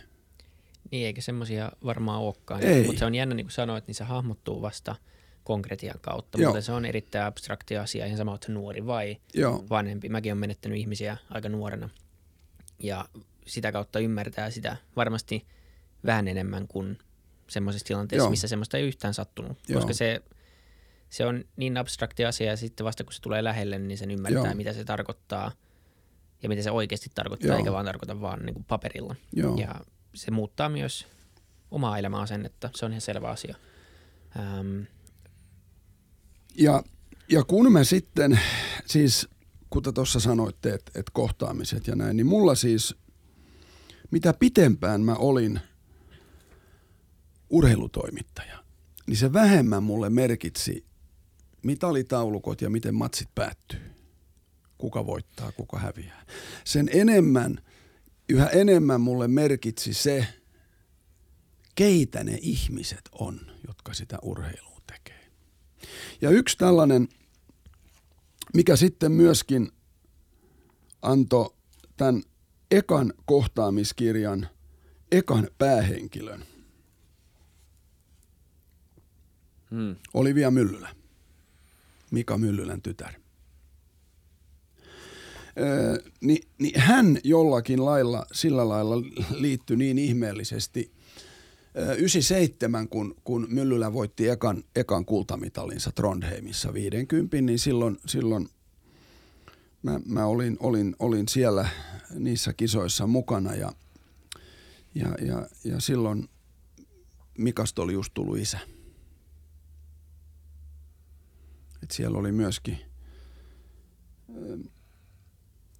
[0.90, 2.61] Niin, eikä semmoisia varmaan olekaan.
[2.87, 4.96] Mutta se on jännä, niin kuin sanoit, niin se hahmottuu vasta
[5.44, 6.40] konkretian kautta.
[6.40, 6.50] Joo.
[6.50, 9.64] Mutta se on erittäin abstrakti asia, ihan sama, että nuori vai Joo.
[9.70, 10.09] vanhempi.
[10.09, 11.88] Mäkin olen menettänyt ihmisiä aika nuorena.
[12.83, 13.05] Ja
[13.46, 15.46] sitä kautta ymmärtää sitä varmasti
[16.07, 16.98] vähän enemmän kuin
[17.50, 18.30] semmoisessa tilanteessa, Joo.
[18.30, 19.58] missä semmoista ei yhtään sattunut.
[19.68, 19.80] Joo.
[19.80, 20.22] Koska se
[21.10, 24.44] se on niin abstrakti asia ja sitten vasta kun se tulee lähelle, niin sen ymmärtää,
[24.44, 24.54] Joo.
[24.54, 25.52] mitä se tarkoittaa
[26.42, 27.58] ja mitä se oikeasti tarkoittaa, Joo.
[27.58, 29.14] eikä vaan tarkoita vaan niin kuin paperilla.
[29.32, 29.56] Joo.
[29.56, 29.74] Ja
[30.14, 31.06] se muuttaa myös
[31.70, 33.54] omaa elämäasennetta, se on ihan selvä asia.
[34.38, 34.82] Ähm.
[36.54, 36.82] Ja,
[37.28, 38.40] ja kun me sitten,
[38.86, 39.28] siis
[39.70, 42.94] kuten tuossa sanoitte, että, että kohtaamiset ja näin, niin mulla siis,
[44.10, 45.60] mitä pitempään mä olin
[47.50, 48.64] urheilutoimittaja,
[49.06, 50.84] niin se vähemmän mulle merkitsi
[51.62, 53.80] mitalitaulukot ja miten matsit päättyy.
[54.78, 56.26] Kuka voittaa, kuka häviää.
[56.64, 57.60] Sen enemmän,
[58.28, 60.26] yhä enemmän mulle merkitsi se,
[61.74, 65.30] keitä ne ihmiset on, jotka sitä urheilua tekee.
[66.20, 67.08] Ja yksi tällainen,
[68.54, 69.72] mikä sitten myöskin
[71.02, 71.54] antoi
[71.96, 72.22] tämän
[72.70, 74.48] ekan kohtaamiskirjan
[75.12, 76.44] ekan päähenkilön,
[79.70, 79.96] hmm.
[80.14, 80.88] Olivia Myllylä.
[82.11, 83.12] Mika Myllylän tytär.
[85.59, 88.96] Öö, niin, niin hän jollakin lailla, sillä lailla
[89.30, 90.92] liittyi niin ihmeellisesti
[91.98, 98.48] 97, kun, kun Myllylä voitti ekan, ekan kultamitalinsa Trondheimissa 50, niin silloin, silloin
[99.83, 101.68] mä, mä olin, olin, olin siellä
[102.14, 103.72] niissä kisoissa mukana ja,
[104.94, 106.28] ja, ja, ja silloin
[107.38, 108.59] Mikasta oli just tullut isä.
[111.82, 112.78] Et siellä oli myöskin
[114.28, 114.60] ähm,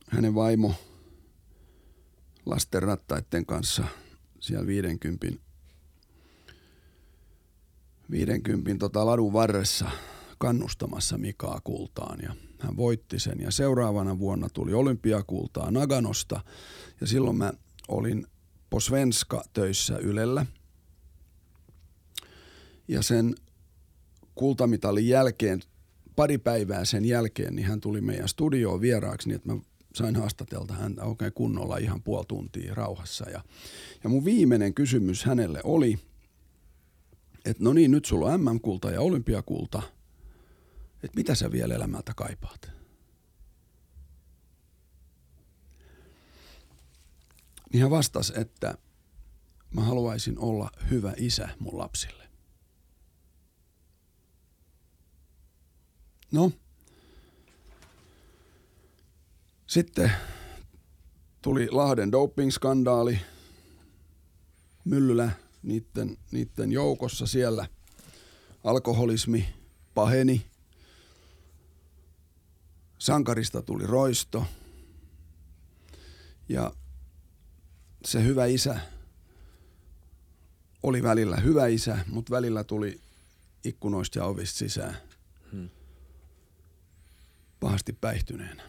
[0.09, 0.75] hänen vaimo
[2.47, 3.85] lasten rattaiden kanssa
[4.41, 5.27] siellä 50,
[8.11, 9.91] 50 tota ladun varressa
[10.39, 13.41] kannustamassa Mikaa kultaan ja hän voitti sen.
[13.41, 16.41] Ja seuraavana vuonna tuli olympiakultaa Naganosta
[17.01, 17.53] ja silloin mä
[17.89, 18.27] olin
[18.71, 20.47] posvenska töissä Ylellä.
[22.89, 23.35] Ja sen
[24.35, 25.61] kultamitalin jälkeen
[26.21, 29.61] pari päivää sen jälkeen, niin hän tuli meidän studioon vieraaksi niin, että mä
[29.95, 33.31] sain haastatelta häntä oikein kunnolla ihan puoli tuntia rauhassa.
[33.31, 33.45] Ja,
[34.05, 35.99] ja mun viimeinen kysymys hänelle oli,
[37.45, 39.83] että no niin, nyt sulla on MM-kulta ja olympiakulta,
[40.95, 42.71] että mitä sä vielä elämältä kaipaat?
[47.73, 48.75] Niin hän vastasi, että
[49.71, 52.20] mä haluaisin olla hyvä isä mun lapsille.
[56.33, 56.53] No,
[59.67, 60.13] sitten
[61.43, 63.19] tuli Lahden doping-skandaali.
[64.85, 65.31] Myllylä
[65.63, 67.67] niiden, niiden joukossa siellä.
[68.65, 69.49] Alkoholismi
[69.95, 70.47] paheni.
[72.99, 74.45] Sankarista tuli roisto.
[76.49, 76.73] Ja
[78.05, 78.81] se hyvä isä
[80.83, 83.01] oli välillä hyvä isä, mutta välillä tuli
[83.65, 85.10] ikkunoista ja ovista sisään.
[87.61, 88.63] Pahasti päihtyneenä.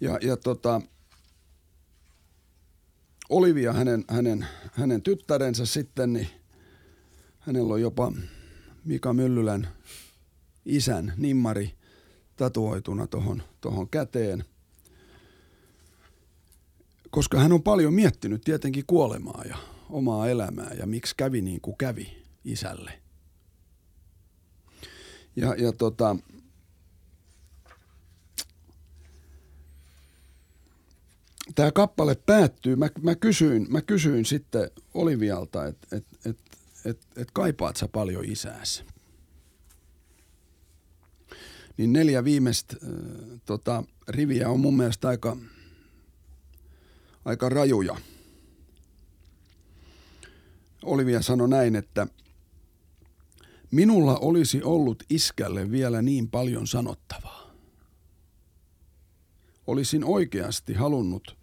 [0.00, 0.80] Ja, ja tota,
[3.28, 6.28] Olivia, hänen, hänen, hänen tyttärensä sitten, niin
[7.38, 8.12] hänellä on jopa
[8.84, 9.68] Mika Myllylän
[10.64, 11.74] isän nimmari
[12.36, 14.44] tatuoituna tuohon tohon käteen.
[17.10, 19.56] Koska hän on paljon miettinyt tietenkin kuolemaa ja
[19.90, 23.02] omaa elämää ja miksi kävi niin kuin kävi isälle.
[25.36, 26.16] Ja, ja tota,
[31.54, 36.38] tämä kappale päättyy, mä, mä, kysyin, mä kysyin sitten Olivialta, että et, et,
[36.84, 38.84] et, et kaipaat sä paljon isääsi?
[41.76, 45.36] Niin neljä viimeistä äh, tota, riviä on mun mielestä aika,
[47.24, 47.96] aika rajuja.
[50.84, 52.06] Olivia sanoi näin, että
[53.70, 57.50] minulla olisi ollut iskälle vielä niin paljon sanottavaa.
[59.66, 61.41] olisin oikeasti halunnut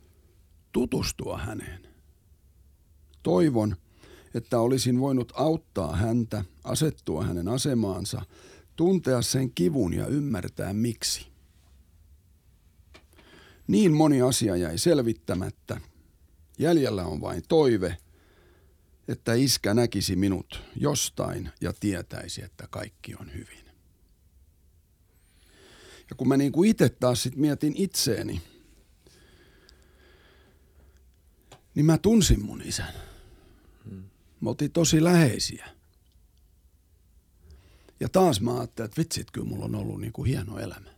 [0.71, 1.87] tutustua häneen.
[3.23, 3.75] Toivon,
[4.33, 8.21] että olisin voinut auttaa häntä, asettua hänen asemaansa,
[8.75, 11.27] tuntea sen kivun ja ymmärtää miksi.
[13.67, 15.81] Niin moni asia jäi selvittämättä.
[16.59, 17.97] Jäljellä on vain toive,
[19.07, 23.65] että iskä näkisi minut jostain ja tietäisi, että kaikki on hyvin.
[26.09, 28.41] Ja kun mä niin kuin itse taas sit mietin itseeni,
[31.79, 32.93] niin mä tunsin mun isän.
[34.41, 35.69] Me oltiin tosi läheisiä.
[37.99, 40.89] Ja taas mä ajattelin, että vitsit, kyllä mulla on ollut niin kuin hieno elämä.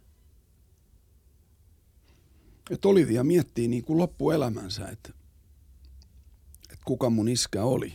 [2.69, 5.13] Että Olivia miettii niin kuin loppuelämänsä, että,
[6.63, 7.93] että kuka mun iskä oli.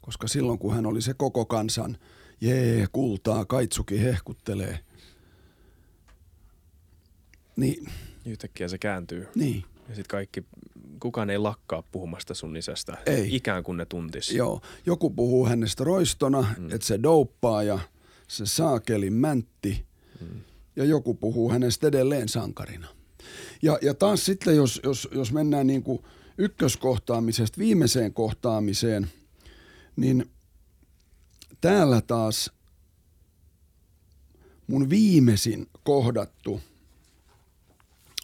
[0.00, 1.98] Koska silloin kun hän oli se koko kansan,
[2.40, 4.84] jee, kultaa, kaitsuki hehkuttelee,
[7.56, 7.92] niin...
[8.26, 9.28] Yhtäkkiä se kääntyy.
[9.34, 9.64] Niin.
[9.88, 10.44] Ja sitten kaikki,
[11.00, 13.36] kukaan ei lakkaa puhumasta sun isästä, Ei.
[13.36, 14.30] ikään kuin ne tuntis.
[14.30, 16.70] Joo, joku puhuu hänestä roistona, mm.
[16.70, 17.78] että se douppaa ja
[18.28, 19.86] se saakelin mäntti.
[20.20, 20.40] Mm.
[20.76, 22.88] Ja joku puhuu hänestä edelleen sankarina.
[23.62, 26.02] Ja, ja taas sitten, jos, jos, jos mennään niin kuin
[26.38, 29.10] ykköskohtaamisesta viimeiseen kohtaamiseen,
[29.96, 30.30] niin
[31.60, 32.50] täällä taas
[34.66, 36.60] mun viimeisin kohdattu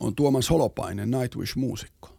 [0.01, 2.18] on Tuomas Holopainen, Nightwish-muusikko.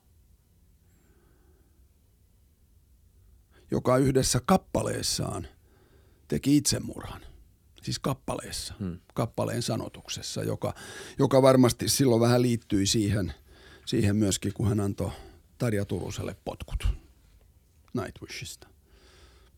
[3.72, 5.48] Joka yhdessä kappaleessaan
[6.28, 7.22] teki itsemurhan.
[7.82, 9.00] Siis kappaleessa, hmm.
[9.14, 10.74] kappaleen sanotuksessa, joka,
[11.20, 13.34] joka varmasti silloin vähän liittyi siihen,
[13.86, 15.12] siihen myöskin, kun hän antoi
[15.58, 16.88] Tarja Turuselle potkut
[17.94, 18.68] Nightwishista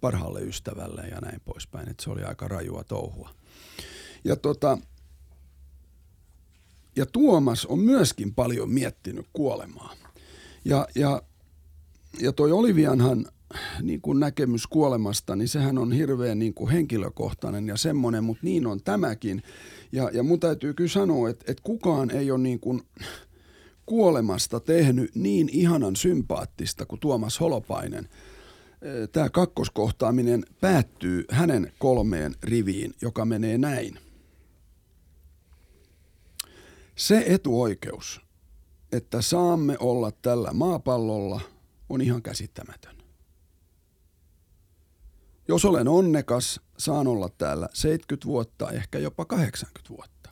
[0.02, 1.90] parhaalle ystävälle ja näin poispäin.
[1.90, 3.30] Että se oli aika rajua touhua.
[4.24, 4.78] Ja, tota,
[6.96, 9.94] ja Tuomas on myöskin paljon miettinyt kuolemaa.
[10.66, 11.22] Ja, ja,
[12.20, 13.26] ja toi Olivianhan
[13.82, 18.68] niin kuin näkemys kuolemasta, niin sehän on hirveän niin kuin henkilökohtainen ja semmoinen, mutta niin
[18.68, 19.44] on tämäkin.
[19.92, 22.82] Ja, ja mun täytyy kyllä sanoa, että, että kukaan ei ole niin kuin
[23.86, 28.10] kuolemasta tehnyt niin ihanan sympaattista kuin Tuomas Holopainen.
[29.12, 34.00] Tämä kakkoskohtaaminen päättyy hänen kolmeen riviin, joka menee näin.
[36.96, 38.22] Se etuoikeus,
[38.92, 41.42] että saamme olla tällä maapallolla,
[41.90, 43.01] on ihan käsittämätön.
[45.48, 50.30] Jos olen onnekas, saan olla täällä 70 vuotta, ehkä jopa 80 vuotta.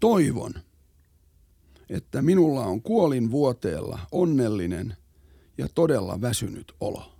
[0.00, 0.54] Toivon,
[1.88, 4.96] että minulla on kuolin vuoteella onnellinen
[5.58, 7.12] ja todella väsynyt olo.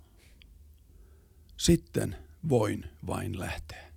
[1.57, 2.15] Sitten
[2.49, 3.91] voin vain lähteä.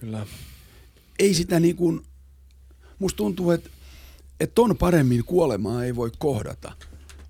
[0.00, 0.26] Kyllä.
[1.18, 2.06] Ei sitä niin kuin,
[2.98, 3.70] musta tuntuu, että,
[4.40, 6.72] että on paremmin kuolemaa ei voi kohdata–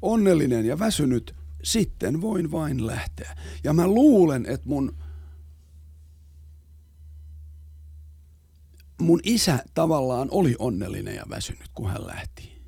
[0.03, 3.37] onnellinen ja väsynyt, sitten voin vain lähteä.
[3.65, 4.97] Ja mä luulen, että mun,
[9.01, 12.61] mun isä tavallaan oli onnellinen ja väsynyt, kun hän lähti.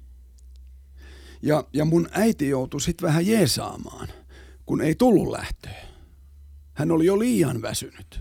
[1.43, 4.09] Ja, ja mun äiti joutui sitten vähän jeesaamaan,
[4.67, 5.87] kun ei tullut lähtöä.
[6.73, 8.21] Hän oli jo liian väsynyt.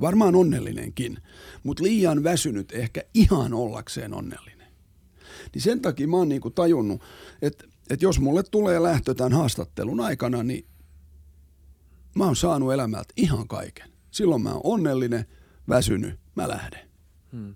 [0.00, 1.18] Varmaan onnellinenkin,
[1.62, 4.53] mutta liian väsynyt ehkä ihan ollakseen onnellinen.
[5.54, 7.02] Niin sen takia mä oon niinku tajunnut,
[7.42, 10.66] että että jos mulle tulee lähtö tämän haastattelun aikana, niin
[12.14, 13.90] mä oon saanut elämältä ihan kaiken.
[14.10, 15.26] Silloin mä oon onnellinen,
[15.68, 16.88] väsynyt, mä lähden.
[17.32, 17.54] Hmm.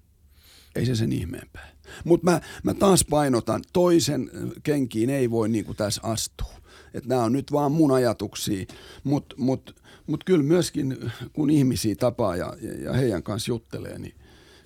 [0.74, 1.68] Ei se sen ihmeempää.
[2.04, 4.30] Mutta mä, mä taas painotan, toisen
[4.62, 6.54] kenkiin ei voi niin tässä astua.
[6.94, 8.66] Että nämä on nyt vaan mun ajatuksia,
[9.04, 10.96] mutta mut, mut kyllä myöskin
[11.32, 14.14] kun ihmisiä tapaa ja, ja heidän kanssa juttelee, niin,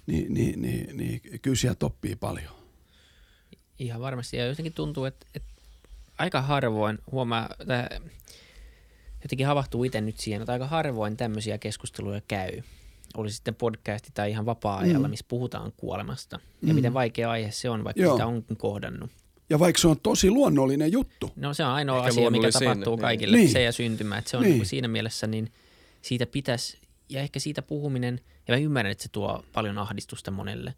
[0.06, 2.61] niin, niin, niin, niin kyllä sieltä oppii paljon.
[3.78, 4.36] Ihan varmasti.
[4.36, 5.48] Ja jotenkin tuntuu, että, että
[6.18, 8.00] aika harvoin huomaa, että
[9.22, 12.62] jotenkin havahtuu itse nyt siihen, että aika harvoin tämmöisiä keskusteluja käy.
[13.16, 15.10] Oli sitten podcasti tai ihan vapaa-ajalla, mm.
[15.10, 16.40] missä puhutaan kuolemasta.
[16.62, 16.74] Ja mm.
[16.74, 18.14] miten vaikea aihe se on, vaikka Joo.
[18.14, 19.10] sitä onkin kohdannut.
[19.50, 21.32] Ja vaikka se on tosi luonnollinen juttu.
[21.36, 23.00] No se on ainoa Ehkä asia, mikä tapahtuu niin.
[23.00, 23.48] kaikille, niin.
[23.48, 24.18] se ja syntymä.
[24.18, 24.56] Että se on niin.
[24.56, 25.52] niin siinä mielessä, niin
[26.02, 30.74] siitä pitäisi, ja ehkä siitä puhuminen, ja mä ymmärrän, että se tuo paljon ahdistusta monelle.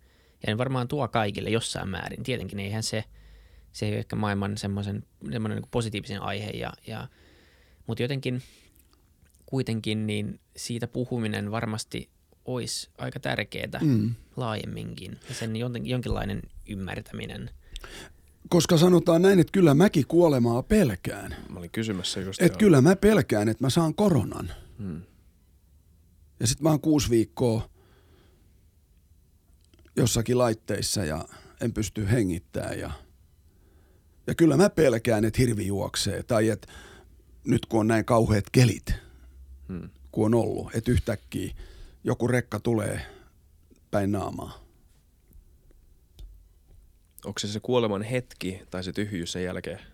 [0.46, 2.22] Ja varmaan tuo kaikille jossain määrin.
[2.22, 3.04] Tietenkin eihän se–
[3.74, 5.02] se ei ole ehkä maailman semmoisen,
[5.33, 7.09] semmoinen niin positiivisen aihe, ja, ja,
[7.87, 8.42] mutta jotenkin
[9.46, 12.09] kuitenkin niin siitä puhuminen varmasti
[12.44, 14.14] olisi aika tärkeää mm.
[14.37, 17.50] laajemminkin ja sen jonkinlainen ymmärtäminen.
[18.48, 21.37] Koska sanotaan näin, että kyllä mäkin kuolemaa pelkään.
[21.48, 22.42] Mä olin kysymässä just.
[22.42, 24.52] Että kyllä mä pelkään, että mä saan koronan.
[24.78, 25.02] Hmm.
[26.40, 27.70] Ja sitten mä oon kuusi viikkoa
[29.96, 31.28] jossakin laitteissa ja
[31.61, 32.90] en pysty hengittämään ja,
[34.26, 36.68] ja kyllä mä pelkään, että hirvi juoksee tai että
[37.44, 38.94] nyt kun on näin kauheat kelit,
[39.68, 39.90] hmm.
[40.12, 41.54] kun on ollut, että yhtäkkiä
[42.04, 43.00] joku rekka tulee
[43.90, 44.64] päin naamaa.
[47.24, 49.93] Onko se se kuoleman hetki tai se tyhjyys sen jälkeen?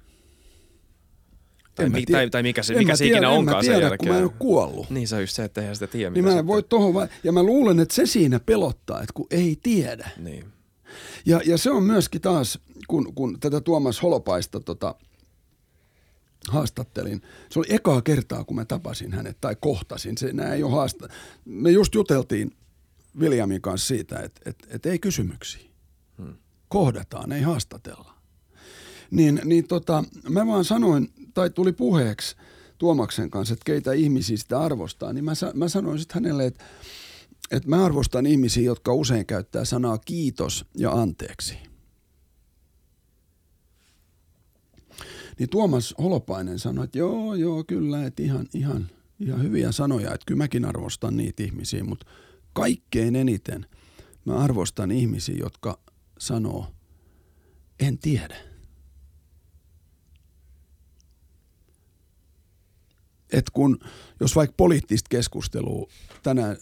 [1.74, 3.98] Tai, mi- tai, tai mikä se, mikä se tiedä, ikinä onkaan tiedä, sen jälkeen.
[3.98, 4.90] kun mä en ole kuollut.
[4.90, 6.11] Niin se on just se, että eihän sitä tiedä.
[6.11, 9.26] Niin mä en voi tohon vai- ja mä luulen, että se siinä pelottaa, että kun
[9.30, 10.11] ei tiedä.
[10.18, 10.44] Niin.
[11.26, 14.94] Ja, ja se on myöskin taas, kun, kun tätä Tuomas Holopaista tota,
[16.48, 17.22] haastattelin.
[17.50, 20.18] Se oli ekaa kertaa, kun mä tapasin hänet tai kohtasin.
[20.18, 21.09] Se, nää ei ole haasta.
[21.44, 22.52] Me just juteltiin
[23.18, 25.70] Williamin kanssa siitä, että, että, että ei kysymyksiä.
[26.18, 26.35] Hmm.
[26.68, 28.14] Kohdataan, ei haastatella.
[29.11, 32.36] Niin, niin tota, mä vaan sanoin, tai tuli puheeksi
[32.78, 36.64] Tuomaksen kanssa, että keitä ihmisiä sitä arvostaa, niin mä, mä sanoin sitten hänelle, että,
[37.50, 41.54] että mä arvostan ihmisiä, jotka usein käyttää sanaa kiitos ja anteeksi.
[45.38, 48.90] Niin Tuomas Holopainen sanoi, että joo, joo, kyllä, että ihan, ihan,
[49.20, 52.06] ihan hyviä sanoja, että kyllä mäkin arvostan niitä ihmisiä, mutta
[52.52, 53.66] kaikkein eniten
[54.24, 55.78] mä arvostan ihmisiä, jotka
[56.18, 56.66] sanoo,
[57.80, 58.49] en tiedä.
[63.32, 63.78] Et kun,
[64.20, 65.88] jos vaikka poliittista keskustelua
[66.22, 66.56] tänä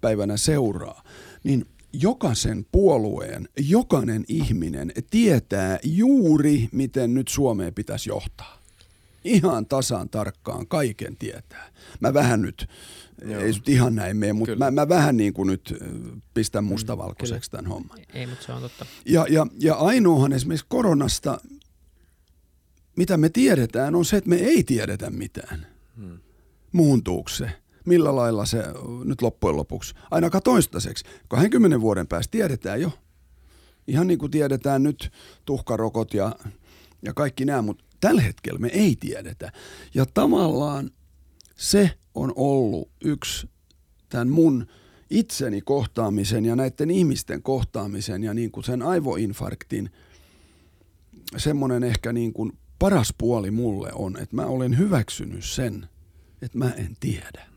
[0.00, 1.02] päivänä seuraa,
[1.44, 8.60] niin jokaisen puolueen, jokainen ihminen tietää juuri, miten nyt Suomeen pitäisi johtaa.
[9.24, 11.72] Ihan tasan tarkkaan kaiken tietää.
[12.00, 12.68] Mä vähän nyt,
[13.24, 13.40] Joo.
[13.40, 15.74] ei nyt ihan näin mene, mutta mä, mä vähän niin kuin nyt
[16.34, 17.98] pistän mustavalkoiseksi tämän homman.
[18.14, 18.86] Ei, mutta se on totta.
[19.06, 21.40] Ja, ja, ja ainoahan esimerkiksi koronasta,
[22.96, 25.66] mitä me tiedetään, on se, että me ei tiedetä mitään.
[26.00, 26.18] Hmm.
[26.72, 27.50] Muuntuuko se?
[27.86, 28.64] millä lailla se
[29.04, 32.90] nyt loppujen lopuksi, ainakaan toistaiseksi, 20 vuoden päästä tiedetään jo.
[33.86, 35.12] Ihan niin kuin tiedetään nyt
[35.44, 36.36] tuhkarokot ja,
[37.02, 39.52] ja kaikki nämä, mutta tällä hetkellä me ei tiedetä.
[39.94, 40.90] Ja tavallaan
[41.56, 43.48] se on ollut yksi
[44.08, 44.66] tämän mun
[45.10, 49.90] itseni kohtaamisen ja näiden ihmisten kohtaamisen ja niin kuin sen aivoinfarktin
[51.36, 55.88] semmoinen ehkä niin kuin paras puoli mulle on, että mä olen hyväksynyt sen,
[56.42, 57.50] että mä en tiedä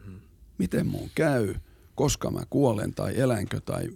[0.57, 1.55] miten mun käy,
[1.95, 3.89] koska mä kuolen tai elänkö tai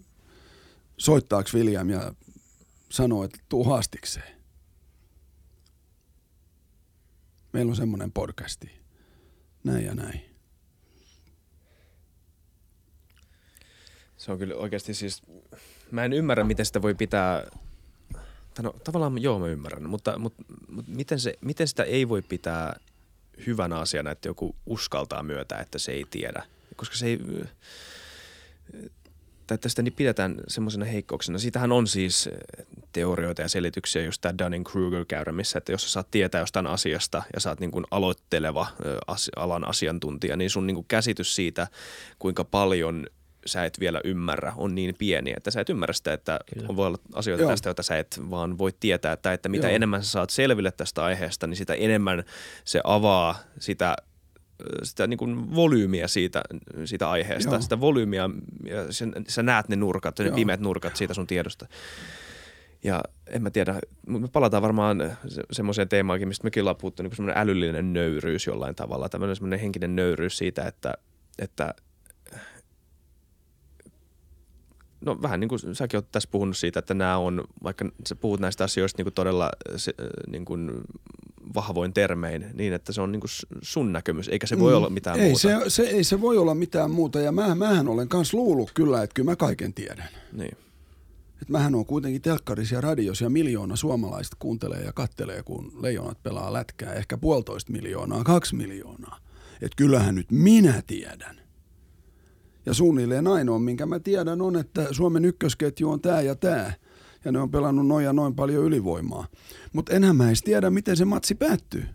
[0.97, 2.13] soittaako William ja
[2.89, 4.37] sanoo, että tuu haastikseen.
[7.53, 8.71] Meillä on semmoinen podcasti.
[9.63, 10.21] Näin ja näin.
[14.17, 15.21] Se on kyllä oikeasti siis,
[15.91, 17.43] mä en ymmärrä, miten sitä voi pitää,
[18.61, 22.79] no tavallaan joo mä ymmärrän, mutta, mutta, mutta miten, se, miten sitä ei voi pitää
[23.47, 26.43] hyvänä asiana, että joku uskaltaa myötä, että se ei tiedä.
[26.75, 27.19] Koska se ei,
[29.47, 31.39] tai tästä niin pidetään semmoisena heikkouksena.
[31.39, 32.29] Siitähän on siis
[32.91, 37.39] teorioita ja selityksiä, just tämä Dunning-Kruger-käyrä, missä, että jos sä saat tietää jostain asiasta ja
[37.39, 38.67] sä oot niin kuin aloitteleva
[39.35, 41.67] alan asiantuntija, niin sun niin kuin käsitys siitä,
[42.19, 43.07] kuinka paljon
[43.47, 46.75] sä et vielä ymmärrä, on niin pieni, että sä et ymmärrä sitä, että Kyllä.
[46.75, 47.51] voi olla asioita Joo.
[47.51, 49.75] tästä, joita sä et vaan voi tietää, tai että mitä Joo.
[49.75, 52.23] enemmän sä saat selville tästä aiheesta, niin sitä enemmän
[52.63, 53.95] se avaa sitä
[54.83, 56.43] sitä niin kuin volyymiä siitä,
[56.85, 57.61] siitä aiheesta, Joo.
[57.61, 58.29] sitä volyymiä,
[58.65, 61.67] ja sen, sä näet ne nurkat, ne pimeät nurkat siitä sun tiedosta.
[62.83, 67.15] Ja en mä tiedä, me palataan varmaan se, semmoiseen teemaankin, mistä mekin ollaan puhuttu, niin
[67.15, 70.93] semmoinen älyllinen nöyryys jollain tavalla, tämmöinen semmoinen henkinen nöyryys siitä, että,
[71.39, 71.73] että
[75.05, 78.39] no vähän niin kuin säkin olet tässä puhunut siitä, että nämä on, vaikka sä puhut
[78.39, 79.93] näistä asioista niin kuin todella se,
[80.27, 80.71] niin kuin
[81.55, 83.29] vahvoin termein, niin että se on niin kuin
[83.61, 85.39] sun näkemys, eikä se voi mm, olla mitään ei, muuta.
[85.41, 89.03] Se, se, ei se voi olla mitään muuta, ja mä, mähän olen myös luullut kyllä,
[89.03, 90.09] että kyllä mä kaiken tiedän.
[90.33, 90.57] Niin.
[91.41, 96.23] Et mähän on kuitenkin telkkarissa ja radiossa ja miljoona suomalaista kuuntelee ja kattelee, kun leijonat
[96.23, 96.93] pelaa lätkää.
[96.93, 99.19] Ehkä puolitoista miljoonaa, kaksi miljoonaa.
[99.61, 101.46] Että kyllähän nyt minä tiedän.
[102.67, 106.73] Ja suunnilleen ainoa, minkä mä tiedän, on, että Suomen ykkösketju on tämä ja tämä.
[107.25, 109.27] Ja ne on pelannut noin ja noin paljon ylivoimaa.
[109.73, 111.85] Mutta enhän mä edes tiedä, miten se matsi päättyy.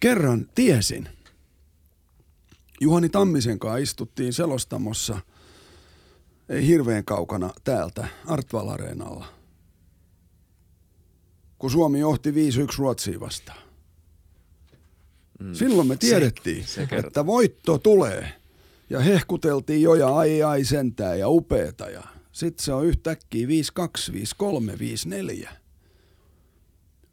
[0.00, 1.08] Kerran tiesin.
[2.80, 5.20] Juhani Tammisen kanssa istuttiin selostamossa,
[6.48, 9.26] ei hirveän kaukana täältä, Artval Areenalla.
[11.58, 12.34] Kun Suomi johti 5-1
[12.78, 13.71] Ruotsiin vastaan.
[15.42, 15.54] Mm.
[15.54, 18.32] Silloin me tiedettiin, se, se että voitto tulee.
[18.90, 21.90] Ja hehkuteltiin jo ja ai ai sentää ja upeeta.
[21.90, 23.50] Ja sitten se on yhtäkkiä 5-2,
[24.12, 25.48] 5-3, 5-4,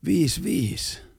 [0.06, 1.10] 5-5.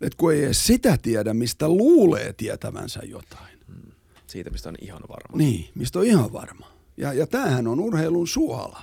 [0.00, 3.58] Että kun ei edes sitä tiedä, mistä luulee tietävänsä jotain.
[3.66, 3.92] Hmm.
[4.26, 5.36] Siitä, mistä on ihan varma.
[5.36, 6.72] Niin, mistä on ihan varma.
[6.96, 8.82] Ja, ja tämähän on urheilun suola.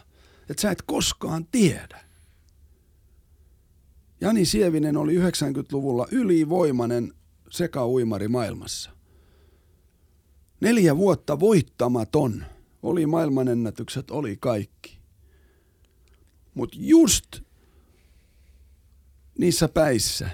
[0.49, 2.12] Että sä et koskaan tiedä.
[4.24, 7.13] Jani Sievinen oli 90-luvulla ylivoimainen
[7.49, 8.91] sekauimari maailmassa.
[10.61, 12.45] Neljä vuotta voittamaton.
[12.84, 14.97] Oli maailmanennätykset, oli kaikki.
[16.53, 17.41] Mutta just
[19.39, 20.30] niissä päissä,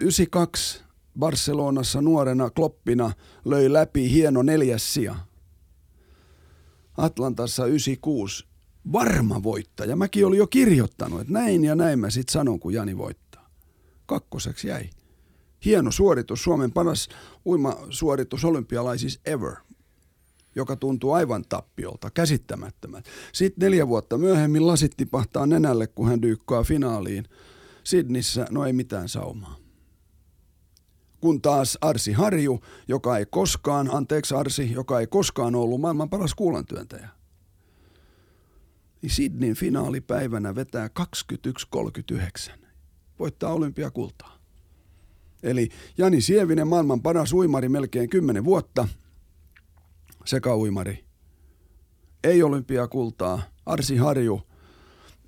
[0.00, 0.82] 92
[1.18, 3.12] Barcelonassa nuorena kloppina
[3.44, 5.16] löi läpi hieno neljäs sija.
[6.96, 8.46] Atlantassa 96
[8.92, 9.96] varma voittaja.
[9.96, 13.29] Mäkin olin jo kirjoittanut, että näin ja näin mä sitten sanon, kun Jani voittaa.
[14.10, 14.90] Kakkoseksi jäi.
[15.64, 17.08] Hieno suoritus, Suomen paras
[17.46, 19.56] uimasuoritus olympialaisissa ever–
[20.54, 23.04] joka tuntuu aivan tappiolta, käsittämättömät.
[23.32, 27.24] Sitten neljä vuotta myöhemmin lasit tipahtaa nenälle, kun hän dyykkaa finaaliin.
[27.84, 29.56] Sidnissä, no ei mitään saumaa.
[31.20, 36.34] Kun taas Arsi Harju, joka ei koskaan, anteeksi Arsi, joka ei koskaan ollut maailman paras
[36.34, 37.08] kuulantyöntäjä.
[39.02, 42.59] Niin Sydneyn finaalipäivänä vetää 21.39.
[43.20, 44.38] Voittaa olympiakultaa.
[45.42, 45.68] Eli
[45.98, 48.88] Jani Sievinen, maailman paras uimari melkein 10 vuotta–
[50.24, 51.04] sekauimari.
[52.24, 53.42] Ei olympiakultaa.
[53.66, 54.42] Arsi Harju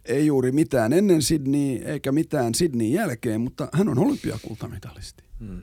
[0.04, 5.24] ei juuri mitään ennen Sydney eikä mitään Sydneyn jälkeen, mutta hän on olympiakultamitalisti.
[5.38, 5.62] Hmm.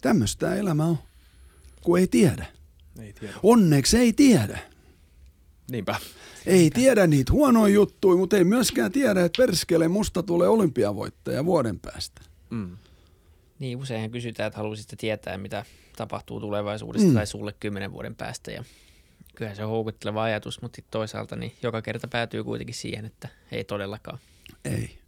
[0.00, 0.98] Tämmöistä elämä on,
[1.82, 2.46] kun ei tiedä.
[3.00, 3.34] Ei tiedä.
[3.42, 4.58] Onneksi ei tiedä.
[5.70, 5.96] Niinpä.
[6.48, 11.80] Ei tiedä niitä huonoja juttuja, mutta ei myöskään tiedä, että perskele musta tulee olympiavoittaja vuoden
[11.80, 12.20] päästä.
[12.50, 12.76] Mm.
[13.58, 15.64] Niin, useinhan kysytään, että haluaisitte tietää, mitä
[15.96, 17.14] tapahtuu tulevaisuudessa mm.
[17.14, 18.50] tai sulle kymmenen vuoden päästä.
[18.50, 18.64] Ja
[19.36, 23.64] kyllähän se on houkutteleva ajatus, mutta toisaalta niin joka kerta päätyy kuitenkin siihen, että ei
[23.64, 24.18] todellakaan.
[24.64, 24.98] Ei.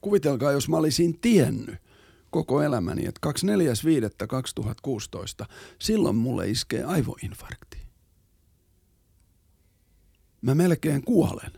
[0.00, 1.74] Kuvitelkaa, jos mä olisin tiennyt
[2.30, 3.30] koko elämäni, että
[5.42, 5.46] 24.5.2016,
[5.78, 7.79] silloin mulle iskee aivoinfarkti.
[10.42, 11.50] Mä melkein kuolen.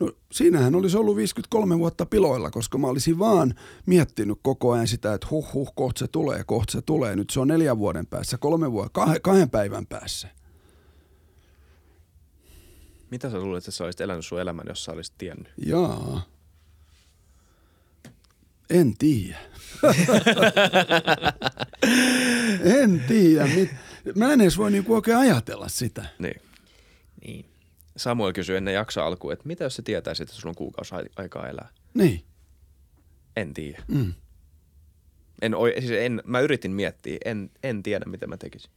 [0.00, 3.54] No siinähän olisi ollut 53 vuotta piloilla, koska mä olisin vaan
[3.86, 7.16] miettinyt koko ajan sitä, että huh huh, kohta se tulee, kohta se tulee.
[7.16, 10.28] Nyt se on neljän vuoden päässä, kolme vuoden, kah- kahden päivän päässä.
[13.10, 15.48] Mitä sä luulet, että sä olisit elänyt sun elämän, jos sä olisit tiennyt?
[15.66, 16.22] Jaa.
[18.70, 19.38] En tiedä.
[22.80, 23.48] en tiedä.
[24.16, 26.04] Mä en edes voi niinku oikein ajatella sitä.
[26.18, 26.40] Niin.
[27.26, 27.49] Niin.
[28.00, 31.48] Samuel kysyi ennen jaksoa alkuun, että mitä jos se tietäisi, että sulla on kuukausi aikaa
[31.48, 31.68] elää?
[31.94, 32.24] Niin.
[33.36, 33.82] En tiedä.
[33.88, 34.14] Mm.
[35.42, 38.70] En, siis en, mä yritin miettiä, en, en tiedä mitä mä tekisin.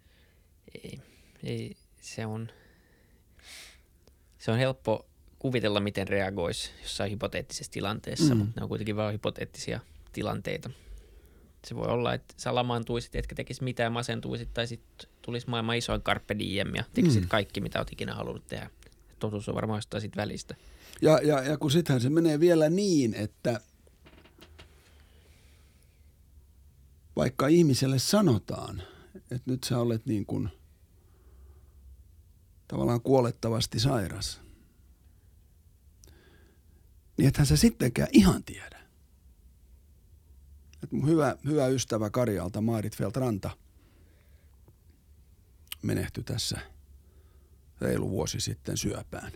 [0.83, 0.99] Ei,
[1.43, 2.49] ei, se on,
[4.37, 5.05] se on helppo
[5.39, 8.39] kuvitella, miten reagoisi jossain hypoteettisessa tilanteessa, mm.
[8.39, 9.79] mutta ne on kuitenkin vain hypoteettisia
[10.13, 10.69] tilanteita.
[11.65, 16.01] Se voi olla, että sä lamaantuisit, etkä tekisi mitään, masentuisit, tai sitten tulisi maailman isoin
[16.01, 17.29] carpe diem ja tekisit mm.
[17.29, 18.69] kaikki, mitä olet ikinä halunnut tehdä
[19.23, 20.55] totuus on varmaan jostain siitä välistä.
[21.01, 23.61] Ja, ja, ja kun sittenhän se menee vielä niin, että
[27.15, 28.83] vaikka ihmiselle sanotaan,
[29.15, 30.49] että nyt sä olet niin kuin
[32.67, 34.41] tavallaan kuolettavasti sairas,
[37.17, 38.79] niin ethän sä sittenkään ihan tiedä.
[40.83, 43.49] Et mun hyvä, hyvä ystävä Karjalta, Maarit Feltranta,
[45.81, 46.59] menehtyi tässä–
[47.81, 49.31] reilu vuosi sitten syöpään.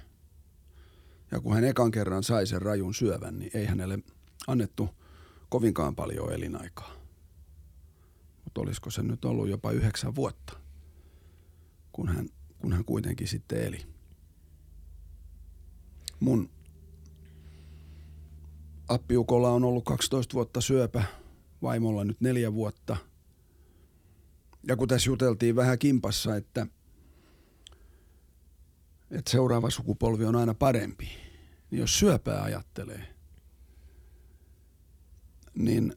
[1.32, 4.00] Ja kun hän ekan kerran sai sen rajun syövän, niin ei hänelle
[4.48, 4.90] annettu
[5.50, 6.94] kovinkaan paljon elinaikaa.
[8.44, 10.60] Mutta olisiko se nyt ollut jopa yhdeksän vuotta,
[11.92, 13.86] kun hän, kun hän kuitenkin sitten eli.
[16.20, 16.50] Mun
[18.88, 21.04] appiukolla on ollut 12 vuotta syöpä,
[21.62, 22.98] vaimolla nyt neljä vuotta.
[24.68, 26.68] Ja kun tässä juteltiin vähän kimpassa, että
[29.12, 31.10] että seuraava sukupolvi on aina parempi,
[31.72, 33.16] niin jos syöpää ajattelee,
[35.56, 35.96] niin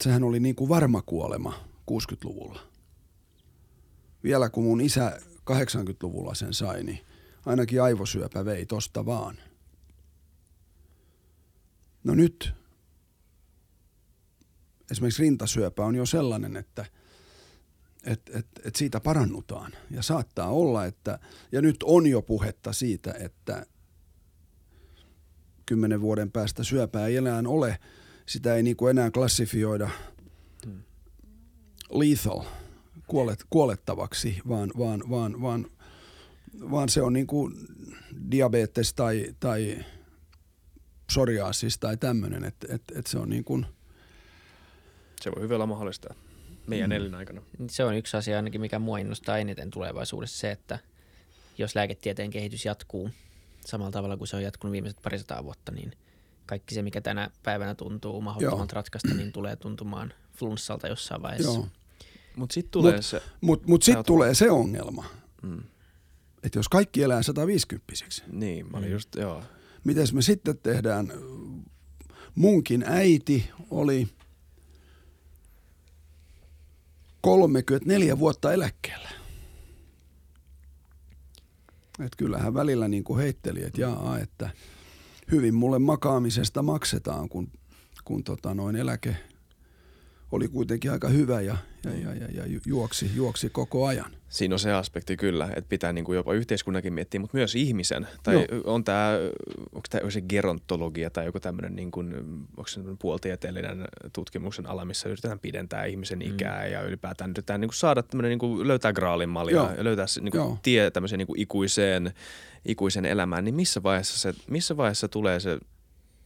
[0.00, 2.60] sehän oli niin kuin varma kuolema 60-luvulla.
[4.24, 7.00] Vielä kun mun isä 80-luvulla sen sai, niin
[7.46, 9.38] ainakin aivosyöpä vei tosta vaan.
[12.04, 12.52] No nyt
[14.90, 16.86] esimerkiksi rintasyöpä on jo sellainen, että–
[18.04, 19.72] että et, et siitä parannutaan.
[19.90, 21.18] Ja saattaa olla, että,
[21.52, 23.66] ja nyt on jo puhetta siitä, että
[25.66, 27.78] kymmenen vuoden päästä syöpää ei enää ole.
[28.26, 29.90] Sitä ei niinku enää klassifioida
[31.90, 32.42] lethal,
[33.06, 35.66] kuolet, kuolettavaksi, vaan, vaan, vaan, vaan,
[36.70, 37.50] vaan se on niinku
[38.30, 39.84] diabetes tai, tai
[41.06, 43.66] psoriasis tai tämmöinen, että et, et se on niin kuin–
[45.20, 46.14] Se voi hyvin olla mahdollista
[46.66, 46.96] meidän mm.
[46.96, 47.42] elinaikana.
[47.70, 50.78] Se on yksi asia ainakin, mikä mua innostaa eniten tulevaisuudessa, se, että
[51.58, 53.10] jos lääketieteen kehitys jatkuu
[53.66, 55.92] samalla tavalla kuin se on jatkunut viimeiset parisataa vuotta, niin
[56.46, 61.52] kaikki se, mikä tänä päivänä tuntuu mahdottomalta ratkaista, niin tulee tuntumaan flunssalta jossain vaiheessa.
[61.52, 61.68] Joo.
[62.36, 63.22] Mutta sitten tulee mut, se...
[63.40, 65.04] Mutta mut sitten tulee se ongelma,
[65.42, 65.62] mm.
[66.42, 67.92] että jos kaikki elää 150
[68.32, 68.92] Niin, mä olin mm.
[68.92, 69.42] just, joo.
[69.84, 71.12] Mites me sitten tehdään?
[72.34, 74.08] Munkin äiti oli
[77.20, 79.08] 34 vuotta eläkkeellä.
[82.00, 84.50] Et kyllähän välillä niin kuin heitteli, että jaa, että
[85.30, 87.48] hyvin mulle makaamisesta maksetaan, kun,
[88.04, 89.16] kun tota noin eläke
[90.32, 94.10] oli kuitenkin aika hyvä ja, ja, ja, ja, ja juoksi, juoksi koko ajan.
[94.28, 98.08] Siinä on se aspekti kyllä, että pitää niin kuin jopa yhteiskunnakin miettiä, mutta myös ihmisen.
[98.22, 98.44] Tai Joo.
[98.64, 99.18] on tämä,
[99.72, 102.14] onko tämä se gerontologia tai joku tämmöinen, niin kuin,
[102.56, 106.26] onko se puoltieteellinen tutkimuksen ala, missä yritetään pidentää ihmisen mm.
[106.26, 110.06] ikää ja ylipäätään yritetään niin kuin saada tämmöinen, niin kuin löytää graalin mallia ja löytää
[110.20, 112.12] niin kuin tie tämmöiseen niin kuin ikuiseen,
[112.64, 113.44] ikuiseen elämään.
[113.44, 115.58] Niin missä vaiheessa, se, missä vaiheessa tulee se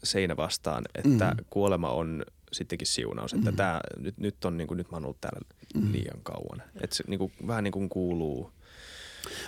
[0.05, 1.45] seinä vastaan, että mm.
[1.51, 2.25] kuolema on
[2.55, 3.57] sittenkin siunaus, että mm.
[3.57, 5.41] tää, nyt, nyt, on, niin kuin, nyt mä oon ollut täällä
[5.75, 5.93] mm.
[5.93, 6.63] liian kauan.
[6.81, 8.53] Että se niin kuin, vähän niin kuin kuuluu.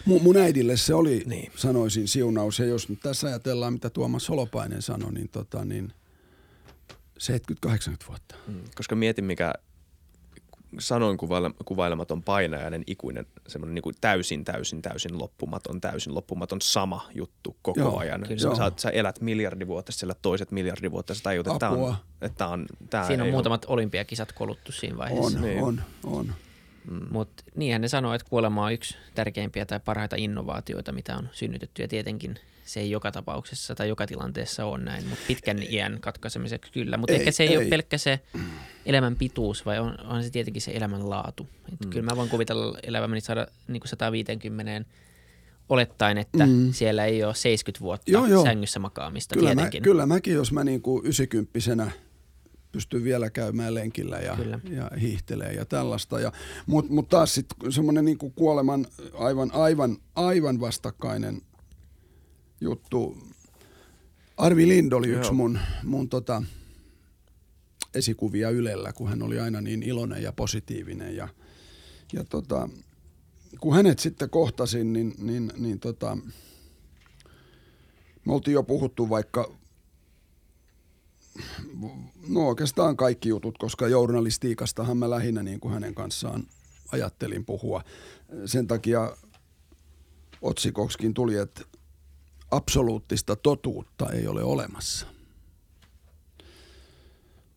[0.05, 1.53] Mun, mun äidille se oli, niin.
[1.57, 2.59] sanoisin, siunaus.
[2.59, 5.93] Ja jos nyt tässä ajatellaan, mitä Tuomas Holopainen sanoi, niin, tota, niin
[7.69, 7.71] 70-80
[8.09, 8.35] vuotta.
[8.47, 8.61] Mm.
[8.75, 9.53] Koska mietin, mikä
[10.79, 11.19] sanoin
[11.65, 17.81] kuvailematon painajainen ikuinen, semmoinen niin kuin täysin, täysin, täysin loppumaton, täysin loppumaton sama juttu koko
[17.81, 18.27] Joo, ajan.
[18.37, 22.47] Sä, sä, sä, elät miljardi vuotta, siellä toiset miljardi vuotta, sä tajut, että, on, että
[22.49, 23.73] on, tää Siinä on muutamat ole.
[23.73, 25.39] olympiakisat koluttu siinä vaiheessa.
[25.39, 25.63] On, niin.
[25.63, 26.35] on, on.
[26.91, 27.07] Mm.
[27.11, 31.83] Mutta niinhän ne sanoo, että kuolema on yksi tärkeimpiä tai parhaita innovaatioita, mitä on synnytetty
[31.83, 32.35] ja tietenkin–
[32.67, 36.97] se ei joka tapauksessa tai joka tilanteessa on näin, mutta pitkän iän katkaisemiseksi kyllä.
[36.97, 38.21] Mutta ehkä se ei, ei ole pelkkä se
[38.87, 41.49] elämän pituus, vai on, on se tietenkin se elämän laatu.
[41.71, 41.91] mm.
[41.91, 44.91] Kyllä mä voin kuvitella elämäni saada niin kuin 150
[45.69, 46.73] olettaen, että mm.
[46.73, 48.45] siellä ei ole 70 vuotta joo, joo.
[48.45, 49.81] sängyssä makaamista kyllä tietenkin.
[49.81, 51.91] Mä, kyllä mäkin, jos mä niin kuin 90
[52.77, 54.37] pystyn vielä käymään lenkillä ja,
[54.71, 56.21] ja hiihtelee ja tällaista.
[56.21, 56.33] Ja,
[56.67, 61.43] Mutta mut taas sitten semmoinen niin kuoleman aivan, aivan, aivan vastakkainen
[62.61, 63.19] juttu.
[64.37, 66.43] Arvi Lind oli yksi mun, mun tota,
[67.95, 71.17] esikuvia Ylellä, kun hän oli aina niin iloinen ja positiivinen.
[71.17, 71.29] Ja,
[72.13, 72.69] ja tota,
[73.61, 76.19] kun hänet sitten kohtasin, niin, niin, niin tota,
[78.25, 79.53] me oltiin jo puhuttu vaikka,
[82.29, 86.47] no oikeastaan kaikki jutut, koska journalistiikastahan mä lähinnä niin kuin hänen kanssaan
[86.93, 87.83] ajattelin puhua.
[88.47, 89.17] Sen takia
[90.43, 91.63] otsikoksikin tuli, että
[92.51, 95.07] absoluuttista totuutta ei ole olemassa.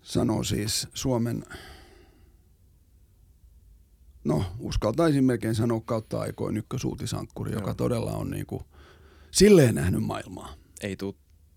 [0.02, 1.46] Sanoo siis Suomen,
[4.24, 8.64] no uskaltaisin melkein sanoa kautta aikoin ykkösuutisankkuri, joka todella on niin kuin
[9.32, 10.54] silleen nähnyt maailmaa.
[10.82, 11.14] Ei tule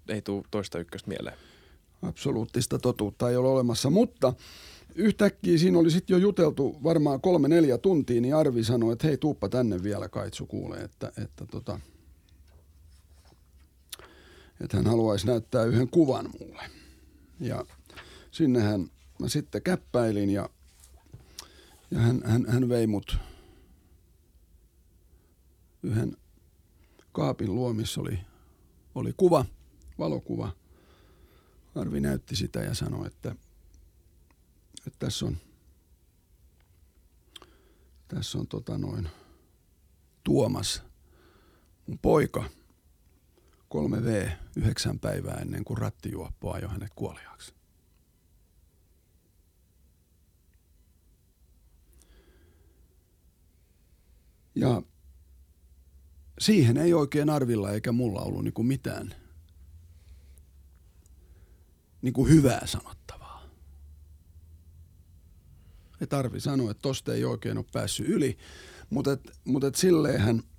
[0.09, 1.37] ei tuu toista ykköstä mieleen.
[2.03, 4.33] Absoluuttista totuutta ei ole olemassa, mutta
[4.95, 9.17] yhtäkkiä siinä oli sitten jo juteltu varmaan kolme neljä tuntia, niin Arvi sanoi, että hei
[9.17, 11.81] tuuppa tänne vielä Kaitsu kuulee, että, että tota,
[14.61, 16.63] että hän haluaisi näyttää yhden kuvan mulle.
[17.41, 17.65] Ja
[18.31, 20.49] sinnehän mä sitten käppäilin ja,
[21.91, 23.17] ja hän, hän, hän vei mut
[25.83, 26.17] yhden
[27.13, 28.19] kaapin luo, missä oli,
[28.95, 29.45] oli kuva,
[29.99, 30.62] valokuva.
[31.75, 33.37] Arvi näytti sitä ja sanoi, että,
[34.87, 35.37] että tässä on,
[38.09, 39.09] tässä on tota noin
[40.25, 40.83] Tuomas,
[41.87, 42.45] mun poika–
[43.73, 47.55] 3V yhdeksän päivää ennen kuin rattijuoppo ajoi hänet kuoliaaksi.
[54.55, 54.83] Ja
[56.39, 59.15] siihen ei oikein Arvilla eikä mulla ollut niinku mitään
[62.03, 63.43] niinku hyvää sanottavaa.
[66.01, 68.39] Et Arvi sanoi, että tosta ei oikein ole päässyt yli,
[68.91, 70.43] mutta et, mut et silleenhän–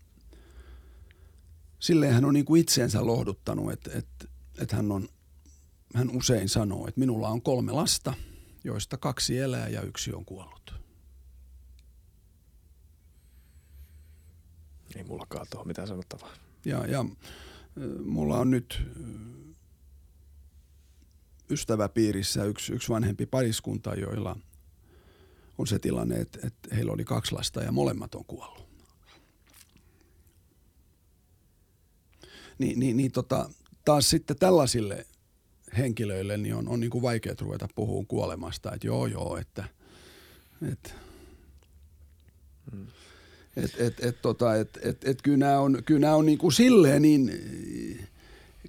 [1.83, 4.25] silleen hän on niin kuin itseensä lohduttanut, että, että,
[4.61, 5.07] että hän, on,
[5.95, 8.13] hän usein sanoo, että minulla on kolme lasta,
[8.63, 10.73] joista kaksi elää ja yksi on kuollut.
[14.95, 16.33] Ei mullakaan tuohon mitään sanottavaa.
[16.65, 17.05] Ja, ja
[18.05, 18.81] mulla on nyt
[21.53, 24.35] ystäväpiirissä yksi, yksi vanhempi pariskunta, joilla
[25.57, 28.73] on se tilanne, että, että heillä oli kaksi lasta ja molemmat on kuollut.
[32.57, 33.49] niin, niin, niin tota,
[33.85, 35.05] taas sitten tällaisille
[35.77, 39.63] henkilöille niin on, on niin kuin vaikea ruveta puhumaan kuolemasta, että joo joo, että,
[40.71, 40.89] että
[42.71, 42.87] mm.
[43.57, 46.53] et, et, et, tota, et, et, et, kyllä nämä on, kyllä nämä on niin kuin
[46.53, 47.31] silleen niin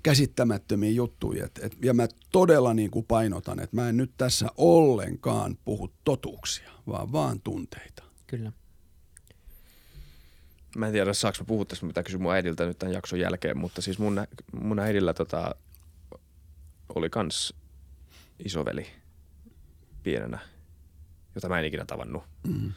[0.05, 1.45] käsittämättömiä juttuja.
[1.45, 5.95] Et, et, ja mä todella niin kuin painotan, että mä en nyt tässä ollenkaan puhu
[6.05, 8.03] totuuksia, vaan vaan tunteita.
[8.27, 8.53] Kyllä.
[10.77, 13.59] Mä en tiedä, saako mä puhua tästä, mitä kysyn mun äidiltä nyt tämän jakson jälkeen,
[13.59, 14.27] mutta siis mun,
[14.61, 15.55] mun äidillä tota,
[16.95, 17.55] oli kans
[18.45, 18.87] isoveli
[20.03, 20.39] pienenä,
[21.35, 22.73] jota mä en ikinä tavannut, mm.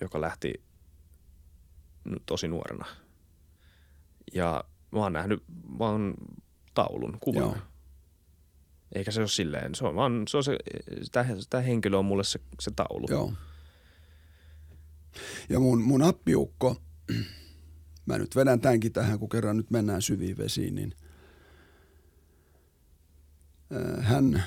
[0.00, 0.62] joka lähti
[2.26, 2.86] tosi nuorena.
[4.34, 5.42] Ja mä oon nähnyt
[5.78, 6.14] vaan
[6.74, 7.42] taulun, kuvan.
[7.42, 7.56] Joo.
[8.94, 10.58] Eikä se ole silleen, se on vaan, se on se,
[11.50, 13.06] tämä henkilö on mulle se, se taulu.
[13.10, 13.32] Joo.
[15.48, 16.76] Ja mun, mun appiukko,
[18.06, 20.94] mä nyt vedän tämänkin tähän, kun kerran nyt mennään syviin vesiin, niin
[24.00, 24.42] hän,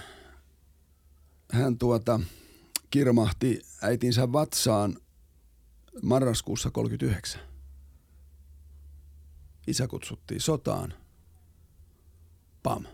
[1.52, 2.20] hän tuota,
[2.90, 4.98] kirmahti äitinsä vatsaan
[6.02, 7.51] marraskuussa 39.
[9.72, 10.94] Isä kutsuttiin sotaan.
[12.64, 12.86] Pam.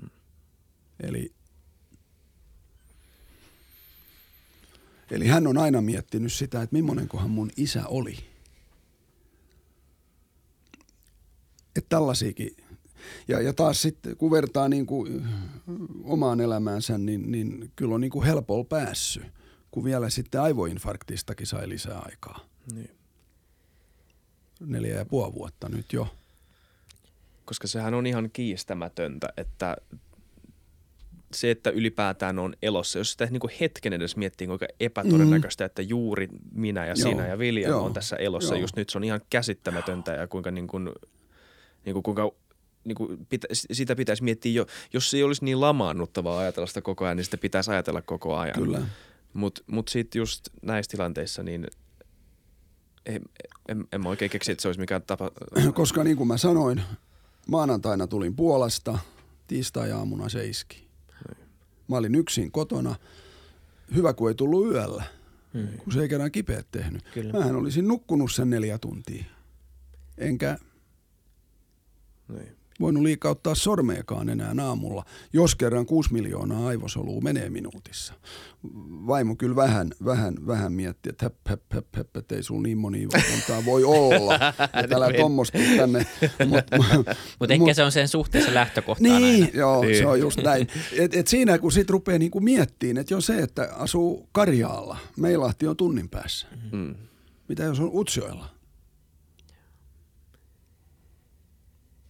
[0.00, 0.10] Hmm.
[1.00, 1.34] Eli
[5.10, 8.18] Eli hän on aina miettinyt sitä, että millainenkohan mun isä oli.
[11.76, 12.56] Että tällaisiakin.
[13.28, 15.26] Ja, ja taas sitten, kun vertaa niin kuin
[16.04, 19.24] omaan elämäänsä, niin, niin kyllä on niin kuin helpolla päässyt,
[19.70, 22.40] kun vielä sitten aivoinfarktistakin sai lisää aikaa.
[22.74, 22.90] Niin.
[24.66, 26.08] Neljä ja puoli vuotta nyt jo.
[27.44, 29.76] Koska sehän on ihan kiistämätöntä, että
[31.34, 35.66] se, että ylipäätään on elossa, jos sitä niin kuin hetken edes miettii, kuinka epätodennäköistä, mm.
[35.66, 37.30] että juuri minä ja sinä Joo.
[37.30, 38.60] ja Vilja on tässä elossa Joo.
[38.60, 40.90] just nyt, se on ihan käsittämätöntä ja kuinka, niin kuin,
[41.84, 42.30] niin kuin, kuinka
[42.84, 46.82] niin kuin pitä, sitä pitäisi miettiä jo, jos se ei olisi niin lamaannuttavaa ajatella sitä
[46.82, 48.54] koko ajan, niin sitä pitäisi ajatella koko ajan.
[48.54, 48.82] Kyllä.
[49.32, 51.66] Mutta mut sitten just näissä tilanteissa, niin
[53.06, 53.22] en,
[53.68, 55.30] en, en mä oikein keksi, että se olisi mikään tapa.
[55.74, 56.82] Koska niin kuin mä sanoin,
[57.48, 58.98] maanantaina tulin Puolasta,
[59.46, 60.88] tiistai-aamuna se iski.
[61.88, 62.94] Mä olin yksin kotona.
[63.94, 65.04] Hyvä, kun ei tullut yöllä,
[65.54, 65.68] hmm.
[65.84, 67.02] kun se ei kerran kipeät tehnyt.
[67.14, 67.32] Kyllä.
[67.32, 69.24] Mähän olisin nukkunut sen neljä tuntia.
[70.18, 70.58] Enkä
[72.28, 72.61] niin.
[72.82, 78.14] Voinut liikauttaa sormeekaan enää aamulla, jos kerran 6 miljoonaa aivosolua menee minuutissa.
[79.06, 82.78] Vaimo kyllä vähän, vähän, vähän mietti, että höp, höp, höp, höp, että ei sulla niin
[82.78, 83.08] moni
[83.64, 84.34] voi olla.
[84.84, 86.06] Että älä tuommoista tänne.
[86.48, 86.76] Mutta
[87.40, 89.46] mut ehkä mut, se on sen suhteessa lähtökohta Niin, aina.
[89.54, 89.96] joo, niin.
[89.98, 90.66] se on just näin.
[90.98, 95.66] Et, et siinä kun sit rupeaa niinku miettimään, että jo se, että asuu Karjaalla, Meilahti
[95.66, 96.46] on tunnin päässä.
[96.72, 96.94] Mm.
[97.48, 98.48] Mitä jos on Utsjoella?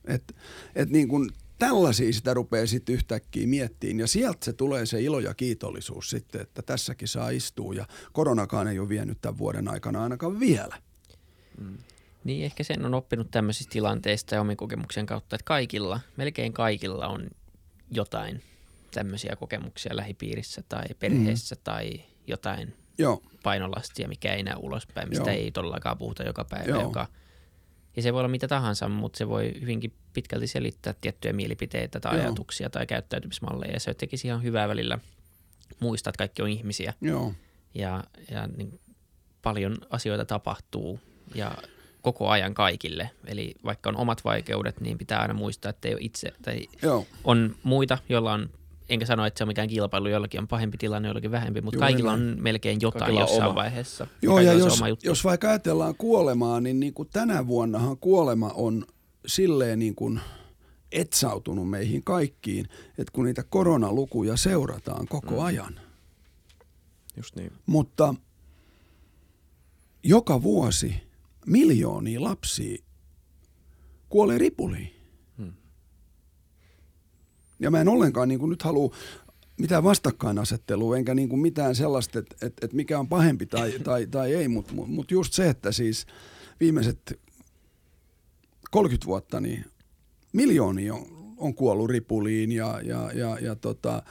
[0.05, 0.37] Et,
[0.75, 5.21] et niin kuin tällaisia sitä rupeaa sitten yhtäkkiä miettiin ja sieltä se tulee se ilo
[5.21, 10.03] ja kiitollisuus sitten, että tässäkin saa istua ja koronakaan ei ole vienyt tämän vuoden aikana
[10.03, 10.79] ainakaan vielä.
[11.61, 11.79] Mm.
[12.25, 17.07] Niin, ehkä sen on oppinut tämmöisistä tilanteista ja omin kokemuksen kautta, että kaikilla, melkein kaikilla
[17.07, 17.31] on
[17.91, 18.43] jotain
[18.95, 21.61] tämmöisiä kokemuksia lähipiirissä tai perheessä mm.
[21.65, 23.23] tai jotain Joo.
[23.43, 25.39] painolastia, mikä ei näy ulospäin, mistä Joo.
[25.39, 26.83] ei todellakaan puhuta joka päivä, Joo.
[26.83, 27.07] joka–
[27.97, 32.17] ja se voi olla mitä tahansa, mutta se voi hyvinkin pitkälti selittää tiettyjä mielipiteitä tai
[32.17, 32.25] Joo.
[32.25, 33.73] ajatuksia tai käyttäytymismalleja.
[33.73, 34.99] Ja se tekisi ihan hyvää välillä
[35.81, 36.95] muistaa, että kaikki on ihmisiä.
[37.01, 37.35] Joo.
[37.75, 38.81] Ja, ja niin
[39.43, 41.01] paljon asioita tapahtuu
[41.35, 41.55] ja
[42.03, 43.11] koko ajan kaikille.
[43.27, 47.07] Eli vaikka on omat vaikeudet, niin pitää aina muistaa, että ei ole itse, tai Joo.
[47.25, 48.51] on muita, joilla on
[48.89, 51.93] enkä sano, että se on mikään kilpailu, jollakin on pahempi tilanne, jollakin vähempi, mutta Juuri
[51.93, 52.31] kaikilla näin.
[52.31, 53.55] on melkein jotain kaikilla jossain oma.
[53.55, 54.07] vaiheessa.
[54.23, 58.85] Joo, ja jos, jos vaikka ajatellaan kuolemaa, niin, niin kuin tänä vuonnahan kuolema on
[59.27, 60.21] silleen niin kuin
[60.93, 62.69] etsautunut meihin kaikkiin,
[62.99, 65.45] että kun niitä koronalukuja seurataan koko mm.
[65.45, 65.81] ajan.
[67.17, 67.53] Just niin.
[67.67, 68.15] Mutta
[70.03, 70.95] joka vuosi
[71.47, 72.83] miljoonia lapsia
[74.09, 75.02] kuolee ripuliin.
[77.61, 78.95] Ja mä en ollenkaan niin kuin nyt halua
[79.61, 84.07] mitään vastakkainasettelua, enkä niin kuin mitään sellaista, että, että, että mikä on pahempi tai, tai,
[84.07, 86.07] tai ei, mutta mut just se, että siis
[86.61, 87.21] viimeiset
[88.71, 89.65] 30 vuotta niin
[90.33, 94.03] miljoonia on, on kuollut ripuliin ja, ja, ja, ja tota,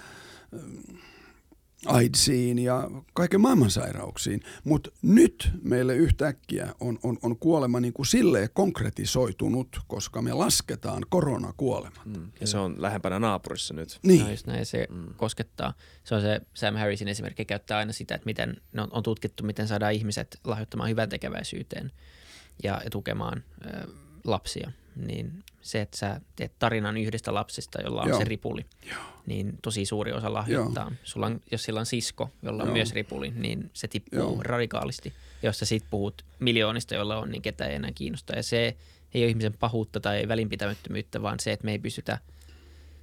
[1.86, 4.42] AIDSiin ja kaiken maailman sairauksiin.
[4.64, 11.04] Mutta nyt meille yhtäkkiä on, on, on kuolema niin kuin silleen konkretisoitunut, koska me lasketaan
[11.10, 12.06] koronakuolemat.
[12.06, 12.32] Mm.
[12.42, 14.00] Ja se on lähempänä naapurissa nyt.
[14.04, 14.22] Niin.
[14.22, 15.14] No näin, se mm.
[15.18, 15.74] koskettaa.
[16.04, 19.68] Se on se Sam Harrisin esimerkki käyttää aina sitä, että miten no, on tutkittu, miten
[19.68, 21.92] saadaan ihmiset lahjoittamaan hyvän tekeväisyyteen
[22.64, 23.88] ja, ja tukemaan ö,
[24.24, 24.72] lapsia.
[24.96, 28.18] Niin se, että sä teet tarinan yhdestä lapsesta, jolla on Joo.
[28.18, 29.00] se ripuli, Joo.
[29.26, 30.92] niin tosi suuri osa lahjoittaa.
[31.04, 32.76] Sulla on, jos sillä on sisko, jolla on Joo.
[32.76, 34.44] myös ripuli, niin se tippuu Joo.
[34.44, 35.14] radikaalisti.
[35.44, 38.36] Jos sä sit puhut miljoonista, jolla on, niin ketään ei enää kiinnosta.
[38.36, 38.78] Ja se
[39.14, 42.20] ei ole ihmisen pahuutta tai välinpitämättömyyttä, vaan se, että me ei pystytä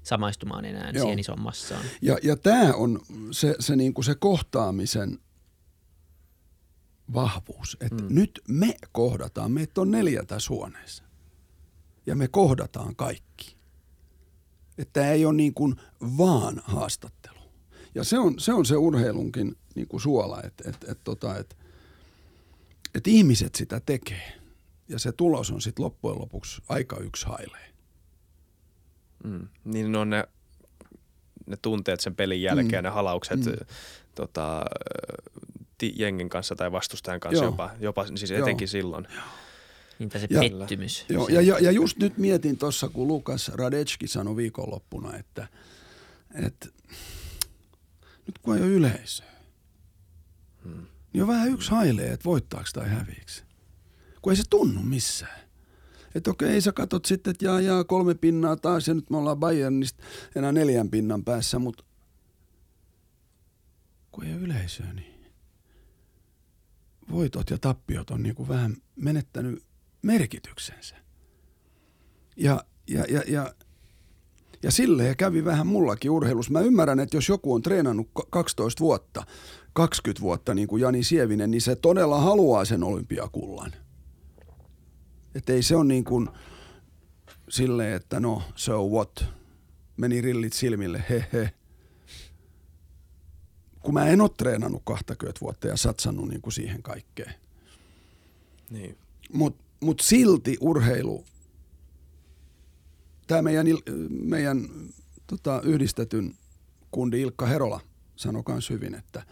[0.02, 1.02] samaistumaan enää Joo.
[1.02, 1.84] siihen isoon massaan.
[2.02, 3.00] Ja, ja tämä on
[3.30, 5.18] se, se, niin kuin se kohtaamisen
[7.14, 8.14] vahvuus, että mm.
[8.14, 11.07] nyt me kohdataan, meitä on neljä tässä huoneessa
[12.08, 13.56] ja me kohdataan kaikki.
[14.78, 15.76] Että ei ole niin kuin
[16.18, 17.38] vaan haastattelu.
[17.94, 21.56] Ja se on se, on se urheilunkin niin kuin suola, että, että, että, tota, että,
[22.94, 24.32] että ihmiset sitä tekee.
[24.88, 27.72] Ja se tulos on sitten loppujen lopuksi aika yksi hailee.
[29.24, 29.48] Mm.
[29.64, 30.24] Niin on ne,
[31.46, 32.86] ne tunteet sen pelin jälkeen, mm.
[32.86, 33.52] ne halaukset mm.
[34.14, 34.64] tota,
[35.94, 37.52] jengen kanssa tai vastustajan kanssa Joo.
[37.52, 38.70] jopa, jopa siis etenkin Joo.
[38.70, 39.06] silloin.
[39.14, 39.24] Joo.
[39.98, 41.04] Niinpä se ja, pettymys.
[41.08, 45.48] Joo, ja, ja, ja just nyt mietin tuossa, kun Lukas Radetski sanoi viikonloppuna, että,
[46.44, 46.68] että
[48.26, 49.32] nyt kun ei ole yleisöä,
[50.64, 50.86] hmm.
[51.12, 53.42] niin on vähän yksi hailee, että voittaako tai häviiksi.
[54.22, 55.40] Kun ei se tunnu missään.
[56.14, 59.38] Että okei, sä katot sitten, että jaa, jaa, kolme pinnaa taas ja nyt me ollaan
[59.38, 60.02] Bayernista
[60.36, 61.84] enää neljän pinnan päässä, mutta
[64.10, 65.32] kun ei ole yleisöä, niin
[67.10, 69.67] voitot ja tappiot on niin kuin vähän menettänyt
[70.02, 70.96] merkityksensä.
[72.36, 73.54] Ja, ja, ja, ja,
[74.62, 76.52] ja silleen kävi vähän mullakin urheilussa.
[76.52, 79.26] Mä ymmärrän, että jos joku on treenannut 12 vuotta,
[79.72, 83.72] 20 vuotta niin kuin Jani Sievinen, niin se todella haluaa sen olympiakullan.
[85.34, 86.28] Että ei se ole niin kuin
[87.48, 89.24] silleen, että no so what,
[89.96, 91.50] meni rillit silmille, he he.
[93.80, 97.34] Kun mä en ole treenannut 20 vuotta ja satsannut niin kuin siihen kaikkeen.
[98.70, 98.96] Niin.
[99.32, 101.24] Mutta mutta silti urheilu,
[103.26, 103.66] tämä meidän,
[104.08, 104.68] meidän
[105.26, 106.34] tota, yhdistetyn
[106.90, 107.80] kundi Ilkka Herola
[108.16, 109.22] sanoi myös hyvin, että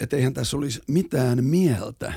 [0.00, 2.12] et eihän tässä olisi mitään mieltä,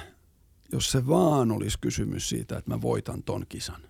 [0.72, 3.82] jos se vaan olisi kysymys siitä, että mä voitan ton kisan.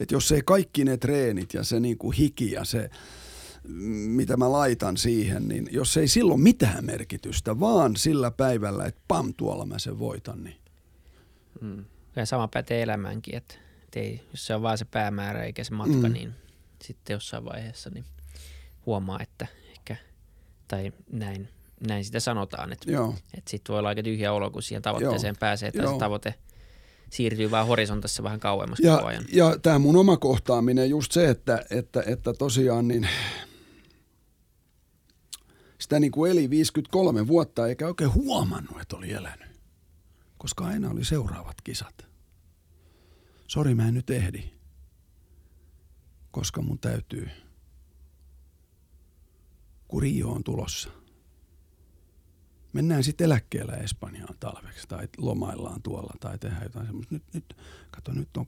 [0.00, 2.90] Et jos ei kaikki ne treenit ja se niinku hiki ja se
[4.08, 9.34] mitä mä laitan siihen, niin jos ei silloin mitään merkitystä, vaan sillä päivällä, että pam,
[9.36, 10.56] tuolla mä sen voitan, niin.
[11.60, 11.84] Mm.
[12.16, 13.54] Ja sama pätee elämäänkin, että,
[13.84, 16.12] että ei, jos se on vaan se päämäärä eikä se matka, mm.
[16.12, 16.34] niin
[16.82, 18.04] sitten jossain vaiheessa niin
[18.86, 19.96] huomaa, että ehkä,
[20.68, 21.48] tai näin,
[21.86, 22.86] näin sitä sanotaan, että,
[23.38, 25.40] että sitten voi olla aika tyhjä olo, kun siihen tavoitteeseen Joo.
[25.40, 26.34] pääsee, että se tavoite
[27.10, 29.24] siirtyy vaan horisontissa vähän kauemmas ja, koko ajan.
[29.32, 33.08] Ja tämä mun oma kohtaaminen, just se, että, että, että tosiaan niin
[35.84, 39.60] sitä niin kuin eli 53 vuotta eikä oikein huomannut, että oli elänyt.
[40.38, 42.06] Koska aina oli seuraavat kisat.
[43.46, 44.50] Sori, mä en nyt ehdi.
[46.30, 47.30] Koska mun täytyy.
[49.88, 50.88] Kun Rio on tulossa.
[52.72, 57.14] Mennään sitten eläkkeellä Espanjaan talveksi tai lomaillaan tuolla tai tehdään jotain semmoista.
[57.14, 57.56] Nyt, nyt,
[57.90, 58.46] kato, nyt on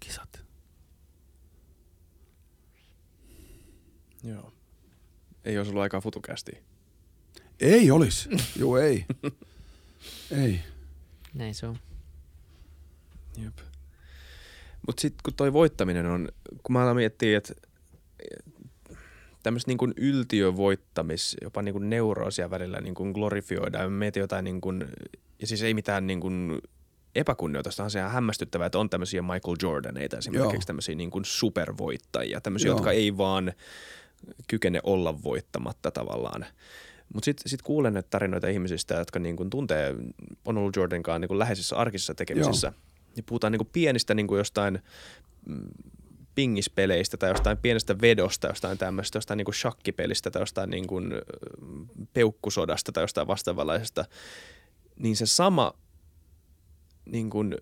[0.00, 0.44] kisat.
[4.22, 4.63] Joo.
[5.44, 6.58] Ei olisi ollut aikaa futukästiin.
[7.60, 8.28] Ei olisi.
[8.60, 9.06] Joo, ei.
[10.30, 10.60] ei.
[11.34, 11.78] Näin se on.
[13.44, 13.58] Jep.
[14.86, 16.28] Mutta sitten kun toi voittaminen on,
[16.62, 17.54] kun mä aloin miettiä, että
[19.42, 23.92] tämmöistä niin yltiövoittamis, jopa niin kuin neuroosia välillä niin kuin glorifioidaan.
[23.92, 24.84] Mietin jotain niin kuin,
[25.40, 26.58] ja siis ei mitään niin kuin
[27.14, 30.62] epäkunnioitusta, on se ihan hämmästyttävää, että on tämmöisiä Michael Jordaneita esimerkiksi, Joo.
[30.66, 32.76] tämmöisiä niin kuin supervoittajia, tämmöisiä, Joo.
[32.76, 33.52] jotka ei vaan–
[34.48, 36.46] kykene olla voittamatta tavallaan.
[37.14, 39.94] Mutta sitten sit kuulen näitä tarinoita ihmisistä, jotka niin kun tuntee,
[40.44, 42.66] on ollut Jordankaan niin läheisissä arkisissa tekemisissä.
[42.66, 42.76] Joo.
[43.16, 44.82] Niin puhutaan niin pienistä niin jostain
[45.46, 45.68] mm,
[46.34, 51.12] pingispeleistä tai jostain pienestä vedosta, jostain tämmöistä, jostain niin shakkipelistä tai jostain niin kuin
[52.12, 54.04] peukkusodasta tai jostain vastaavanlaisesta,
[54.96, 55.72] niin se sama
[57.04, 57.56] niin kuin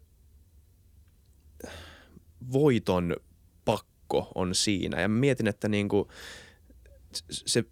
[2.53, 3.17] voiton
[3.65, 5.01] pakko on siinä.
[5.01, 6.09] Ja mietin, että niin kuin–
[7.31, 7.65] se,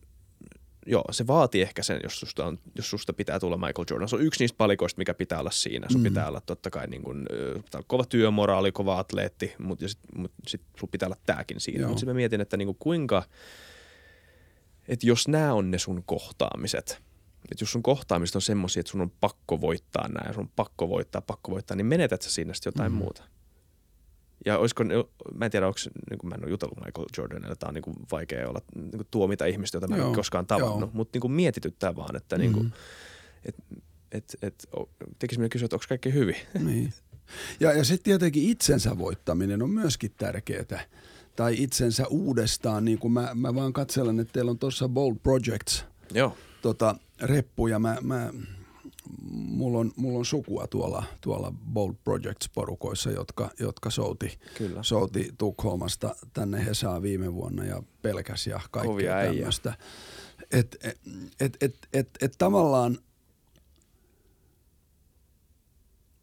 [0.86, 4.08] joo, se vaatii ehkä sen, jos susta, on, jos susta pitää tulla Michael Jordan.
[4.08, 5.86] Se on yksi niistä palikoista, mikä pitää olla siinä.
[5.90, 6.04] Sun mm.
[6.04, 7.26] pitää olla totta kai niin kuin,
[7.86, 11.86] kova työmoraali, kova atleetti, mutta sitten mut sit sun pitää olla tääkin siinä.
[11.86, 13.22] Mutta sitten mä mietin, että niin kuin kuinka,
[14.88, 17.02] että jos nämä on ne sun kohtaamiset,
[17.52, 20.88] että jos sun kohtaamiset on semmoisia, että sun on pakko voittaa nämä, sun on pakko
[20.88, 22.98] voittaa, pakko voittaa, niin menetät sä siinä sitten jotain mm.
[22.98, 23.22] muuta.
[24.46, 24.84] Ja olisiko,
[25.34, 25.78] mä en tiedä, onko,
[26.10, 28.90] niin kuin mä en ole jutellut Michael Jordanille, tämä on niin kuin vaikea olla niin
[28.90, 32.52] kuin tuomita ihmistä, jota mä en koskaan tavannut, mutta niin kuin mietityttää vaan, että niin
[32.52, 32.72] kuin, mm.
[33.44, 33.54] et,
[34.12, 34.68] et, et,
[35.18, 36.36] tekisi kysyä, että onko kaikki hyvin.
[36.64, 36.92] Niin.
[37.60, 40.80] Ja, ja sitten tietenkin itsensä voittaminen on myöskin tärkeää.
[41.36, 45.84] Tai itsensä uudestaan, niin kuin mä, mä vaan katselen, että teillä on tuossa Bold Projects
[46.14, 46.36] Joo.
[46.62, 48.32] Tota, reppu ja mä, mä
[49.32, 54.82] mulla on, mulla on sukua tuolla, tuolla Bold Projects-porukoissa, jotka, jotka souti, Kyllä.
[54.82, 59.74] souti Tukholmasta tänne Hesaan viime vuonna ja pelkäs ja kaikkea tämmöistä.
[60.50, 61.00] Että et,
[61.40, 62.98] et, et, et, et tavallaan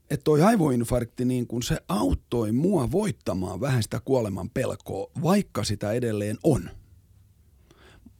[0.09, 5.91] että toi aivoinfarkti, niin kun se auttoi mua voittamaan vähän sitä kuoleman pelkoa, vaikka sitä
[5.91, 6.69] edelleen on.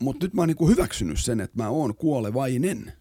[0.02, 2.94] Mutta nyt mä oon niin hyväksynyt sen, että mä oon kuolevainen.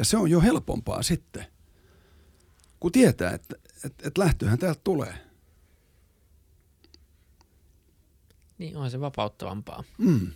[0.00, 1.46] Ja se on jo helpompaa sitten,
[2.80, 5.14] kun tietää, että, että, että lähtöhän täältä tulee.
[8.58, 9.84] Niin, on se vapauttavampaa.
[9.98, 10.32] Mm.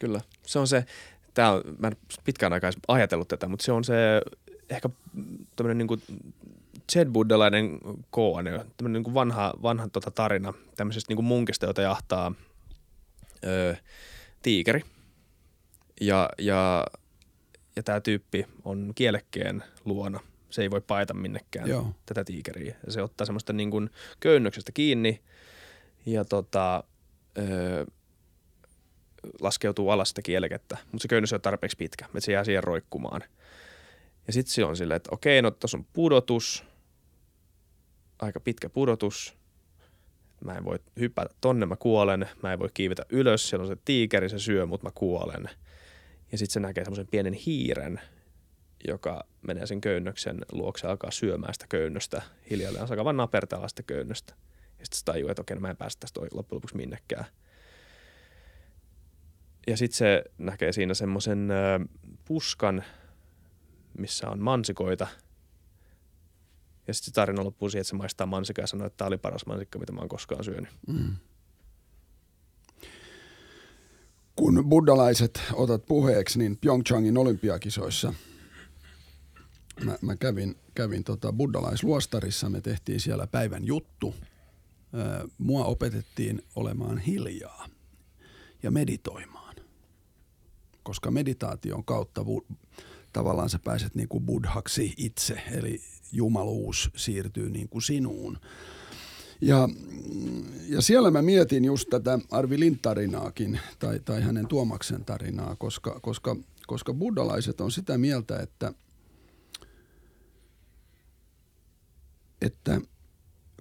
[0.00, 0.20] Kyllä.
[0.46, 0.86] Se on se,
[1.34, 4.22] tää on, mä en pitkään aikaa ajatellut tätä, mutta se on se
[4.70, 4.88] ehkä
[5.56, 6.02] tämmöinen niin kuin
[6.92, 7.78] Zen-buddhalainen
[8.10, 12.34] koone, tämmöinen niin kuin vanha, vanha tota tarina tämmöisestä niin kuin munkista, jota jahtaa
[13.44, 13.74] öö,
[14.42, 14.82] tiikeri.
[16.00, 16.86] Ja, ja,
[17.76, 20.20] ja tämä tyyppi on kielekkeen luona.
[20.50, 21.90] Se ei voi paeta minnekään Joo.
[22.06, 22.76] tätä tiikeriä.
[22.86, 25.22] Ja se ottaa semmoista niin kuin köynnöksestä kiinni
[26.06, 26.84] ja tota,
[27.38, 27.84] öö,
[29.40, 33.22] laskeutuu alas sitä kielekettä, mutta se köynnös on tarpeeksi pitkä, että se jää siihen roikkumaan.
[34.26, 36.64] Ja sitten se on silleen, että okei, no tuossa on pudotus,
[38.18, 39.36] aika pitkä pudotus,
[40.44, 43.76] mä en voi hypätä tonne, mä kuolen, mä en voi kiivetä ylös, siellä on se
[43.84, 45.50] tiikeri, se syö, mutta mä kuolen.
[46.32, 48.00] Ja sitten se näkee semmoisen pienen hiiren,
[48.88, 52.86] joka menee sen köynnöksen luokse alkaa syömään sitä köynnöstä hiljalleen.
[52.86, 54.34] Se alkaa vaan napertella sitä köynnöstä.
[54.78, 57.24] Ja sitten se tajuu, että okei, no mä en pääse tästä loppujen lopuksi minnekään.
[59.66, 61.48] Ja sitten se näkee siinä semmoisen
[62.24, 62.84] puskan,
[63.98, 65.06] missä on mansikoita.
[66.88, 69.18] Ja sitten se tarina loppuu siihen, että se maistaa mansikaa ja sanoo, että tämä oli
[69.18, 70.70] paras mansikka, mitä mä oon koskaan syönyt.
[70.88, 71.16] Mm.
[74.36, 78.14] Kun buddhalaiset otat puheeksi, niin Pyeongchangin olympiakisoissa
[79.84, 84.14] mä, mä kävin, kävin tota buddhalaisluostarissa, me tehtiin siellä päivän juttu.
[85.38, 87.68] Mua opetettiin olemaan hiljaa
[88.62, 89.56] ja meditoimaan,
[90.82, 92.24] koska meditaation kautta
[93.12, 95.80] tavallaan sä pääset niin kuin buddhaksi itse, eli
[96.12, 98.38] jumaluus siirtyy niin kuin sinuun.
[99.40, 99.68] Ja,
[100.68, 106.36] ja siellä mä mietin just tätä Arvi Lind-tarinaakin, tai, tai hänen Tuomaksen tarinaa, koska, koska,
[106.66, 108.72] koska buddhalaiset on sitä mieltä, että,
[112.42, 112.80] että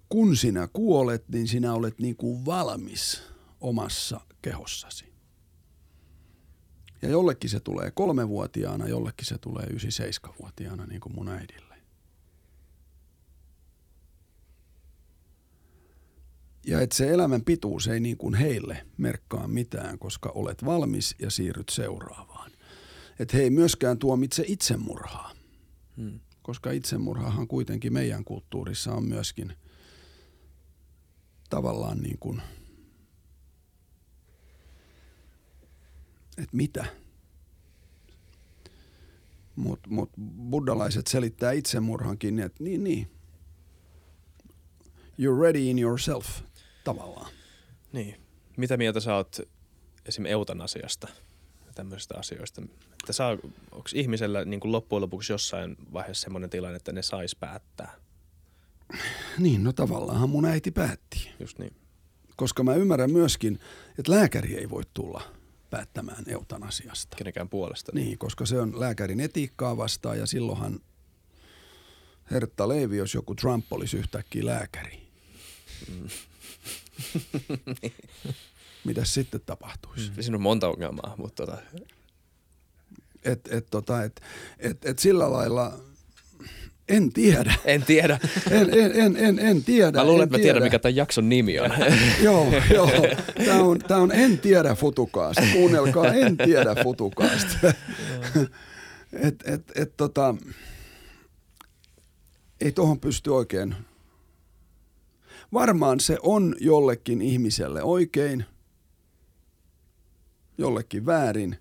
[0.10, 3.22] kun sinä kuolet, niin sinä olet niin kuin valmis
[3.62, 5.16] omassa kehossasi.
[7.02, 11.65] Ja jollekin se tulee kolmevuotiaana, jollekin se tulee 97-vuotiaana, niin kuin mun äidille.
[16.68, 21.30] Ja että se elämän pituus ei niin kuin heille merkkaa mitään, koska olet valmis ja
[21.30, 22.52] siirryt seuraavaan.
[23.20, 25.32] Että he ei myöskään tuomitse itsemurhaa,
[25.98, 26.20] hmm.
[26.42, 29.54] koska itsemurhahan kuitenkin meidän kulttuurissa on myöskin
[31.50, 32.42] tavallaan niin kuin–
[36.38, 36.86] että mitä.
[39.56, 40.10] Mutta mut
[40.50, 43.08] buddhalaiset selittää itsemurhankin, että niin, niin.
[45.20, 46.26] You're ready in yourself,
[46.86, 47.32] tavallaan.
[47.92, 48.16] Niin.
[48.58, 49.38] Mitä mieltä sä oot
[50.06, 50.26] esim.
[50.26, 51.08] eutanasiasta
[51.66, 52.62] ja tämmöisistä asioista?
[52.92, 53.32] Että saa,
[53.72, 57.96] onko ihmisellä niin kuin loppujen lopuksi jossain vaiheessa semmoinen tilanne, että ne sais päättää?
[59.40, 61.30] Niin, no tavallaan mun äiti päätti.
[61.40, 61.76] Just niin.
[62.36, 63.60] Koska mä ymmärrän myöskin,
[64.00, 65.22] että lääkäri ei voi tulla–
[65.76, 67.18] päättämään eutanasiasta.
[67.18, 67.92] Kenenkään puolesta.
[67.96, 70.80] Niin, koska se on lääkärin etiikkaa vastaan ja silloinhan
[72.32, 75.08] Hertta Leivi, jos joku Trump olisi yhtäkkiä lääkäri.
[75.92, 76.10] Mm.
[78.86, 80.10] Mitäs sitten tapahtuisi?
[80.10, 80.22] Mm.
[80.24, 81.58] Siinä on monta ongelmaa, mutta tota...
[83.24, 84.22] Et, et, tota, et,
[84.60, 85.80] et, et sillä lailla
[86.90, 87.54] en tiedä.
[87.66, 88.20] En tiedä.
[88.52, 89.98] en, en, en, en, en tiedä.
[89.98, 91.72] Mä luulen, että mä tiedän, mikä tämän jakson nimi on.
[92.22, 92.92] joo, joo.
[93.46, 95.44] Tämä on, tämä on En tiedä futukaasta.
[95.54, 97.74] Kuunnelkaa En tiedä futukaasta.
[99.14, 100.36] et, et, et, tota,
[102.62, 103.76] ei tuohon pysty oikein.
[105.56, 108.46] Varmaan se on jollekin ihmiselle oikein,
[110.58, 111.58] jollekin väärin.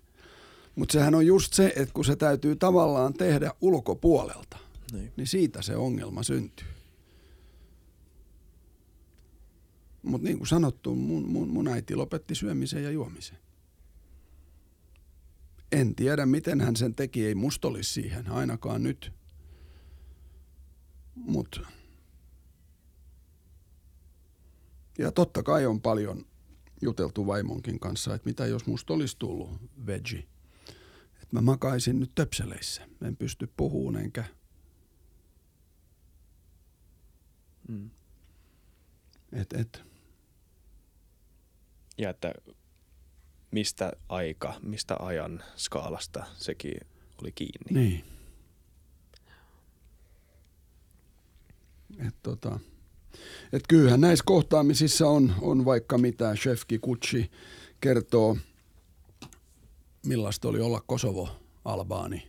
[0.75, 4.57] Mutta sehän on just se, että kun se täytyy tavallaan tehdä ulkopuolelta
[4.91, 5.11] niin.
[5.17, 6.67] niin siitä se ongelma syntyy.
[10.03, 13.37] Mutta niin kuin sanottu, mun, mun, mun äiti lopetti syömisen ja juomisen.
[15.71, 19.13] En tiedä, miten hän sen teki, ei musta olisi siihen, ainakaan nyt.
[21.15, 21.59] Mutta
[24.97, 26.25] Ja totta kai on paljon
[26.81, 29.49] juteltu vaimonkin kanssa, että mitä jos musta olisi tullut
[29.85, 30.23] veggie.
[31.13, 32.87] Että mä makaisin nyt töpseleissä.
[33.01, 34.23] En pysty puhumaan enkä.
[37.67, 37.89] Mm.
[39.31, 39.83] Et, et.
[41.97, 42.33] Ja että
[43.51, 46.79] mistä aika, mistä ajan skaalasta sekin
[47.21, 47.81] oli kiinni.
[47.81, 48.05] Niin.
[52.07, 52.59] Et tota,
[53.53, 56.35] et kyllähän näissä kohtaamisissa on, on vaikka mitä.
[56.35, 57.31] Chef Kikuchi
[57.81, 58.37] kertoo,
[60.05, 62.27] millaista oli olla Kosovo-Albaani.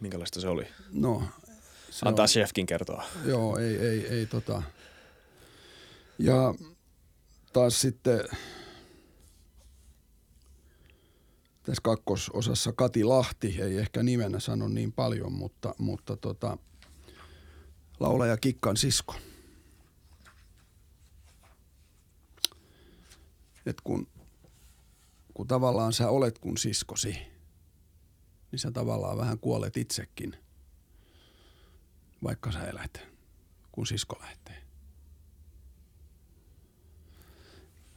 [0.00, 0.66] Minkälaista se oli?
[0.92, 1.22] No,
[1.90, 3.04] se Antaa on, chefkin kertoa.
[3.24, 4.62] Joo, ei, ei, ei tota.
[6.18, 6.54] Ja
[7.52, 8.20] taas sitten
[11.62, 16.58] tässä kakkososassa Kati Lahti, ei ehkä nimenä sano niin paljon, mutta, mutta tota,
[18.00, 19.14] laulaja Kikkan sisko.
[23.66, 24.06] Et kun,
[25.34, 27.16] kun tavallaan sä olet kun siskosi,
[28.52, 30.36] niin sä tavallaan vähän kuolet itsekin,
[32.24, 33.00] vaikka sä elät,
[33.72, 34.62] kun sisko lähtee.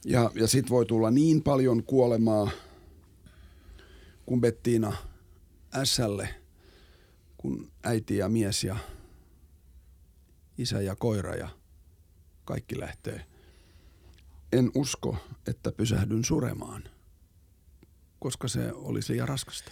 [0.05, 2.49] Ja, ja sit voi tulla niin paljon kuolemaa,
[4.26, 4.93] kun Bettiina
[5.74, 6.36] Ässälle,
[7.38, 8.78] kun äiti ja mies ja
[10.57, 11.49] isä ja koira ja
[12.45, 13.26] kaikki lähtee.
[14.56, 16.84] En usko, että pysähdyn suremaan,
[18.20, 19.72] koska se olisi liian raskasta.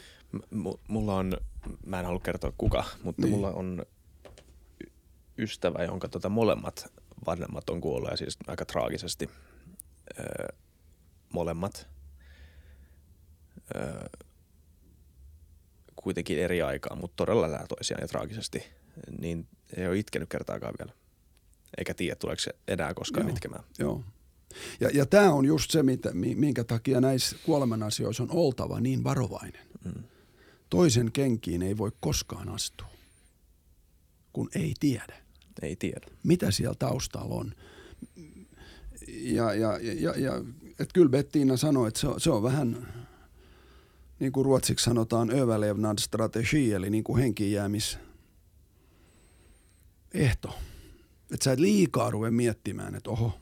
[0.51, 1.37] M- mulla on,
[1.85, 3.31] mä en halua kertoa kuka, mutta niin.
[3.31, 3.85] mulla on
[5.37, 6.93] ystävä, jonka tota molemmat
[7.25, 9.29] vanhemmat on kuolleet ja siis aika traagisesti
[10.19, 10.47] öö,
[11.33, 11.87] molemmat.
[13.75, 14.07] Öö,
[15.95, 18.63] kuitenkin eri aikaa, mutta todella lähellä toisiaan ja traagisesti,
[19.19, 20.93] niin ei ole itkenyt kertaakaan vielä.
[21.77, 23.63] Eikä tiedä, tuleeko se enää koskaan joo, itkemään.
[23.79, 24.03] Joo.
[24.79, 29.03] Ja, ja tämä on just se, mitä, minkä takia näissä kuoleman asioissa on oltava niin
[29.03, 29.67] varovainen.
[29.85, 30.03] Mm.
[30.69, 32.87] Toisen kenkiin ei voi koskaan astua,
[34.33, 35.23] kun ei tiedä.
[35.61, 36.07] Ei tiedä.
[36.23, 37.53] Mitä siellä taustalla on.
[39.07, 40.43] Ja, ja, ja, ja
[40.79, 42.87] et kyllä Bettiina sanoi, että se on, se on vähän
[44.19, 47.97] niin kuin ruotsiksi sanotaan överlevnadsstrategi, eli niin kuin henkijäämis
[50.13, 50.59] ehto.
[51.31, 53.39] Että sä et liikaa ruve miettimään, että oho.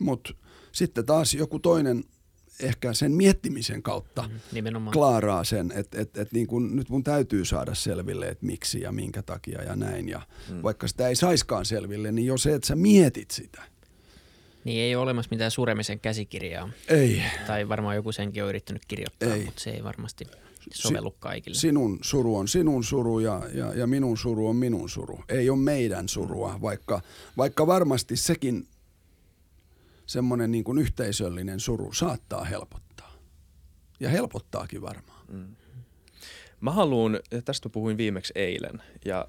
[0.00, 0.34] Mutta
[0.72, 2.04] sitten taas joku toinen
[2.60, 4.92] ehkä sen miettimisen kautta mm, Nimenomaan.
[4.92, 8.92] klaaraa sen, että et, et niin kun, nyt mun täytyy saada selville, että miksi ja
[8.92, 10.08] minkä takia ja näin.
[10.08, 10.62] Ja mm.
[10.62, 13.62] vaikka sitä ei saiskaan selville, niin jo se, että sä mietit sitä–
[14.66, 16.70] niin ei ole olemassa mitään suremisen käsikirjaa.
[16.88, 17.22] Ei.
[17.46, 19.44] Tai varmaan joku senkin on yrittänyt kirjoittaa, ei.
[19.44, 20.24] mutta se ei varmasti
[20.74, 21.56] sovellu kaikille.
[21.56, 25.20] Sinun suru on sinun suru ja, ja, ja minun suru on minun suru.
[25.28, 27.00] Ei ole meidän surua, vaikka,
[27.36, 28.66] vaikka varmasti sekin
[30.06, 33.12] semmoinen niin kuin yhteisöllinen suru saattaa helpottaa.
[34.00, 35.20] Ja helpottaakin varmaan.
[35.28, 35.56] Mm.
[36.60, 39.28] Mä haluan, tästä puhuin viimeksi eilen, ja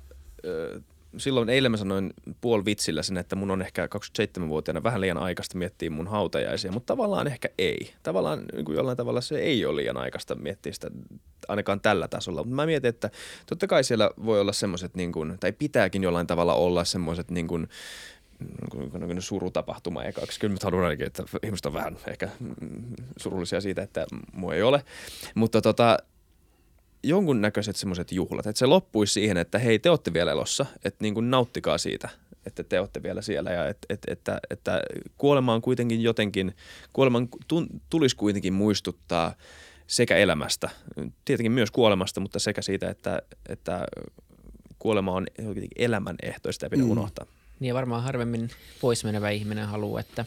[1.17, 5.57] silloin eilen mä sanoin puol vitsillä sen, että mun on ehkä 27-vuotiaana vähän liian aikaista
[5.57, 7.93] miettiä mun hautajaisia, mutta tavallaan ehkä ei.
[8.03, 10.91] Tavallaan niin kuin jollain tavalla se ei ole liian aikaista miettiä sitä
[11.47, 12.43] ainakaan tällä tasolla.
[12.43, 13.09] Mutta mä mietin, että
[13.45, 17.67] totta kai siellä voi olla semmoiset, niin tai pitääkin jollain tavalla olla semmoiset niin kuin,
[19.19, 20.39] surutapahtuma ekaksi.
[20.39, 22.29] Kyllä mä haluan ainakin, että ihmiset on vähän ehkä
[23.17, 24.83] surullisia siitä, että mua ei ole.
[25.35, 25.97] Mutta tota,
[27.03, 31.13] jonkunnäköiset semmoiset juhlat, että se loppuisi siihen, että hei te olette vielä elossa, että niin
[31.13, 32.09] kuin nauttikaa siitä,
[32.45, 34.81] että te olette vielä siellä ja et, et, että, että
[35.17, 36.55] kuolema on kuitenkin jotenkin,
[36.93, 37.29] kuoleman
[37.89, 39.33] tulisi kuitenkin muistuttaa
[39.87, 40.69] sekä elämästä,
[41.25, 43.85] tietenkin myös kuolemasta, mutta sekä siitä, että, että
[44.79, 45.27] kuolema on
[45.75, 46.91] elämän ehto, sitä ei pidä mm.
[46.91, 47.25] unohtaa.
[47.59, 48.49] Niin varmaan harvemmin
[48.81, 50.25] poismenevä ihminen haluaa, että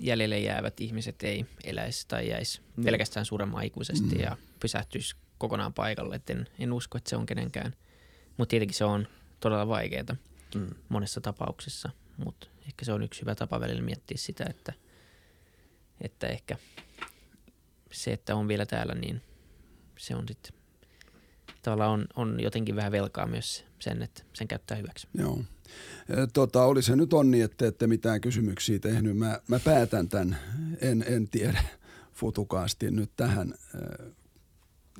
[0.00, 2.84] jäljelle jäävät ihmiset ei eläisi tai jäisi mm.
[2.84, 4.20] pelkästään suuremman aikuisesti mm.
[4.20, 6.16] ja pysähtyisi kokonaan paikalle.
[6.16, 7.74] Et en, en usko, että se on kenenkään.
[8.36, 9.08] Mutta tietenkin se on
[9.40, 10.16] todella vaikeaa
[10.54, 10.68] mm.
[10.88, 11.90] monessa tapauksessa.
[12.24, 14.72] Mutta ehkä se on yksi hyvä tapa välillä miettiä sitä, että,
[16.00, 16.56] että ehkä
[17.92, 19.22] se, että on vielä täällä, niin
[19.98, 20.52] se on sitten
[21.62, 25.08] tavallaan on, on jotenkin vähän velkaa myös sen, että sen käyttää hyväksi.
[25.14, 25.44] Joo.
[26.32, 29.16] Tota, oli se nyt onni, että ette mitään kysymyksiä tehnyt.
[29.16, 30.38] Mä, mä päätän tämän,
[30.80, 31.64] en, en tiedä
[32.20, 33.54] futukaasti nyt tähän.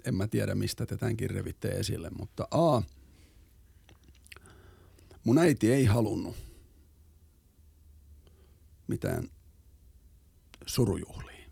[0.05, 2.83] En mä tiedä, mistä te tämänkin revitte esille, mutta A.
[5.25, 6.37] Mun äiti ei halunnut
[8.87, 9.29] mitään
[10.67, 11.47] surujuhlia.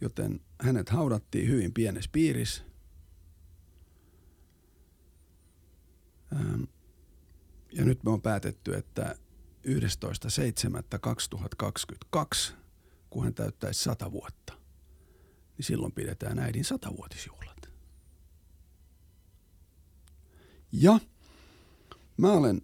[0.00, 2.62] Joten hänet haudattiin hyvin pienessä piirissä
[6.32, 6.64] Ähm,
[7.72, 9.14] ja nyt me on päätetty, että
[9.66, 12.52] 11.7.2022,
[13.10, 14.52] kun hän täyttäisi 100 vuotta,
[15.56, 17.70] niin silloin pidetään äidin satavuotisjuhlat.
[20.72, 21.00] Ja
[22.16, 22.62] mä olen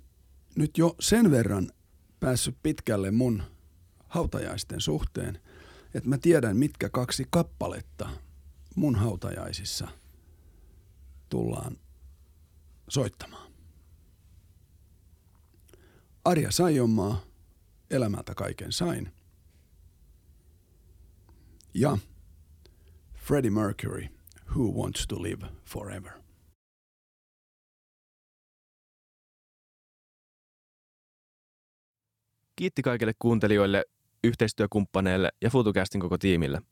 [0.56, 1.70] nyt jo sen verran
[2.20, 3.42] päässyt pitkälle mun
[4.08, 5.40] hautajaisten suhteen,
[5.94, 8.10] että mä tiedän, mitkä kaksi kappaletta
[8.74, 9.88] mun hautajaisissa
[11.28, 11.76] tullaan
[12.88, 13.47] soittamaan.
[16.28, 17.20] Arja Saijonmaa,
[17.90, 19.12] Elämältä kaiken sain.
[21.74, 21.98] Ja
[23.14, 24.06] Freddie Mercury,
[24.56, 26.12] Who Wants to Live Forever.
[32.56, 33.84] Kiitti kaikille kuuntelijoille,
[34.24, 36.62] yhteistyökumppaneille ja FutuCastin koko tiimille.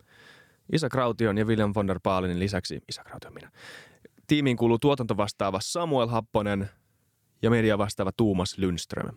[0.72, 3.50] Isa Kraution ja William von der Baalinin lisäksi, Isa Kraution minä,
[4.26, 6.70] tiimiin kuuluu tuotantovastaava Samuel Happonen
[7.42, 9.16] ja media vastaava Tuumas Lundström.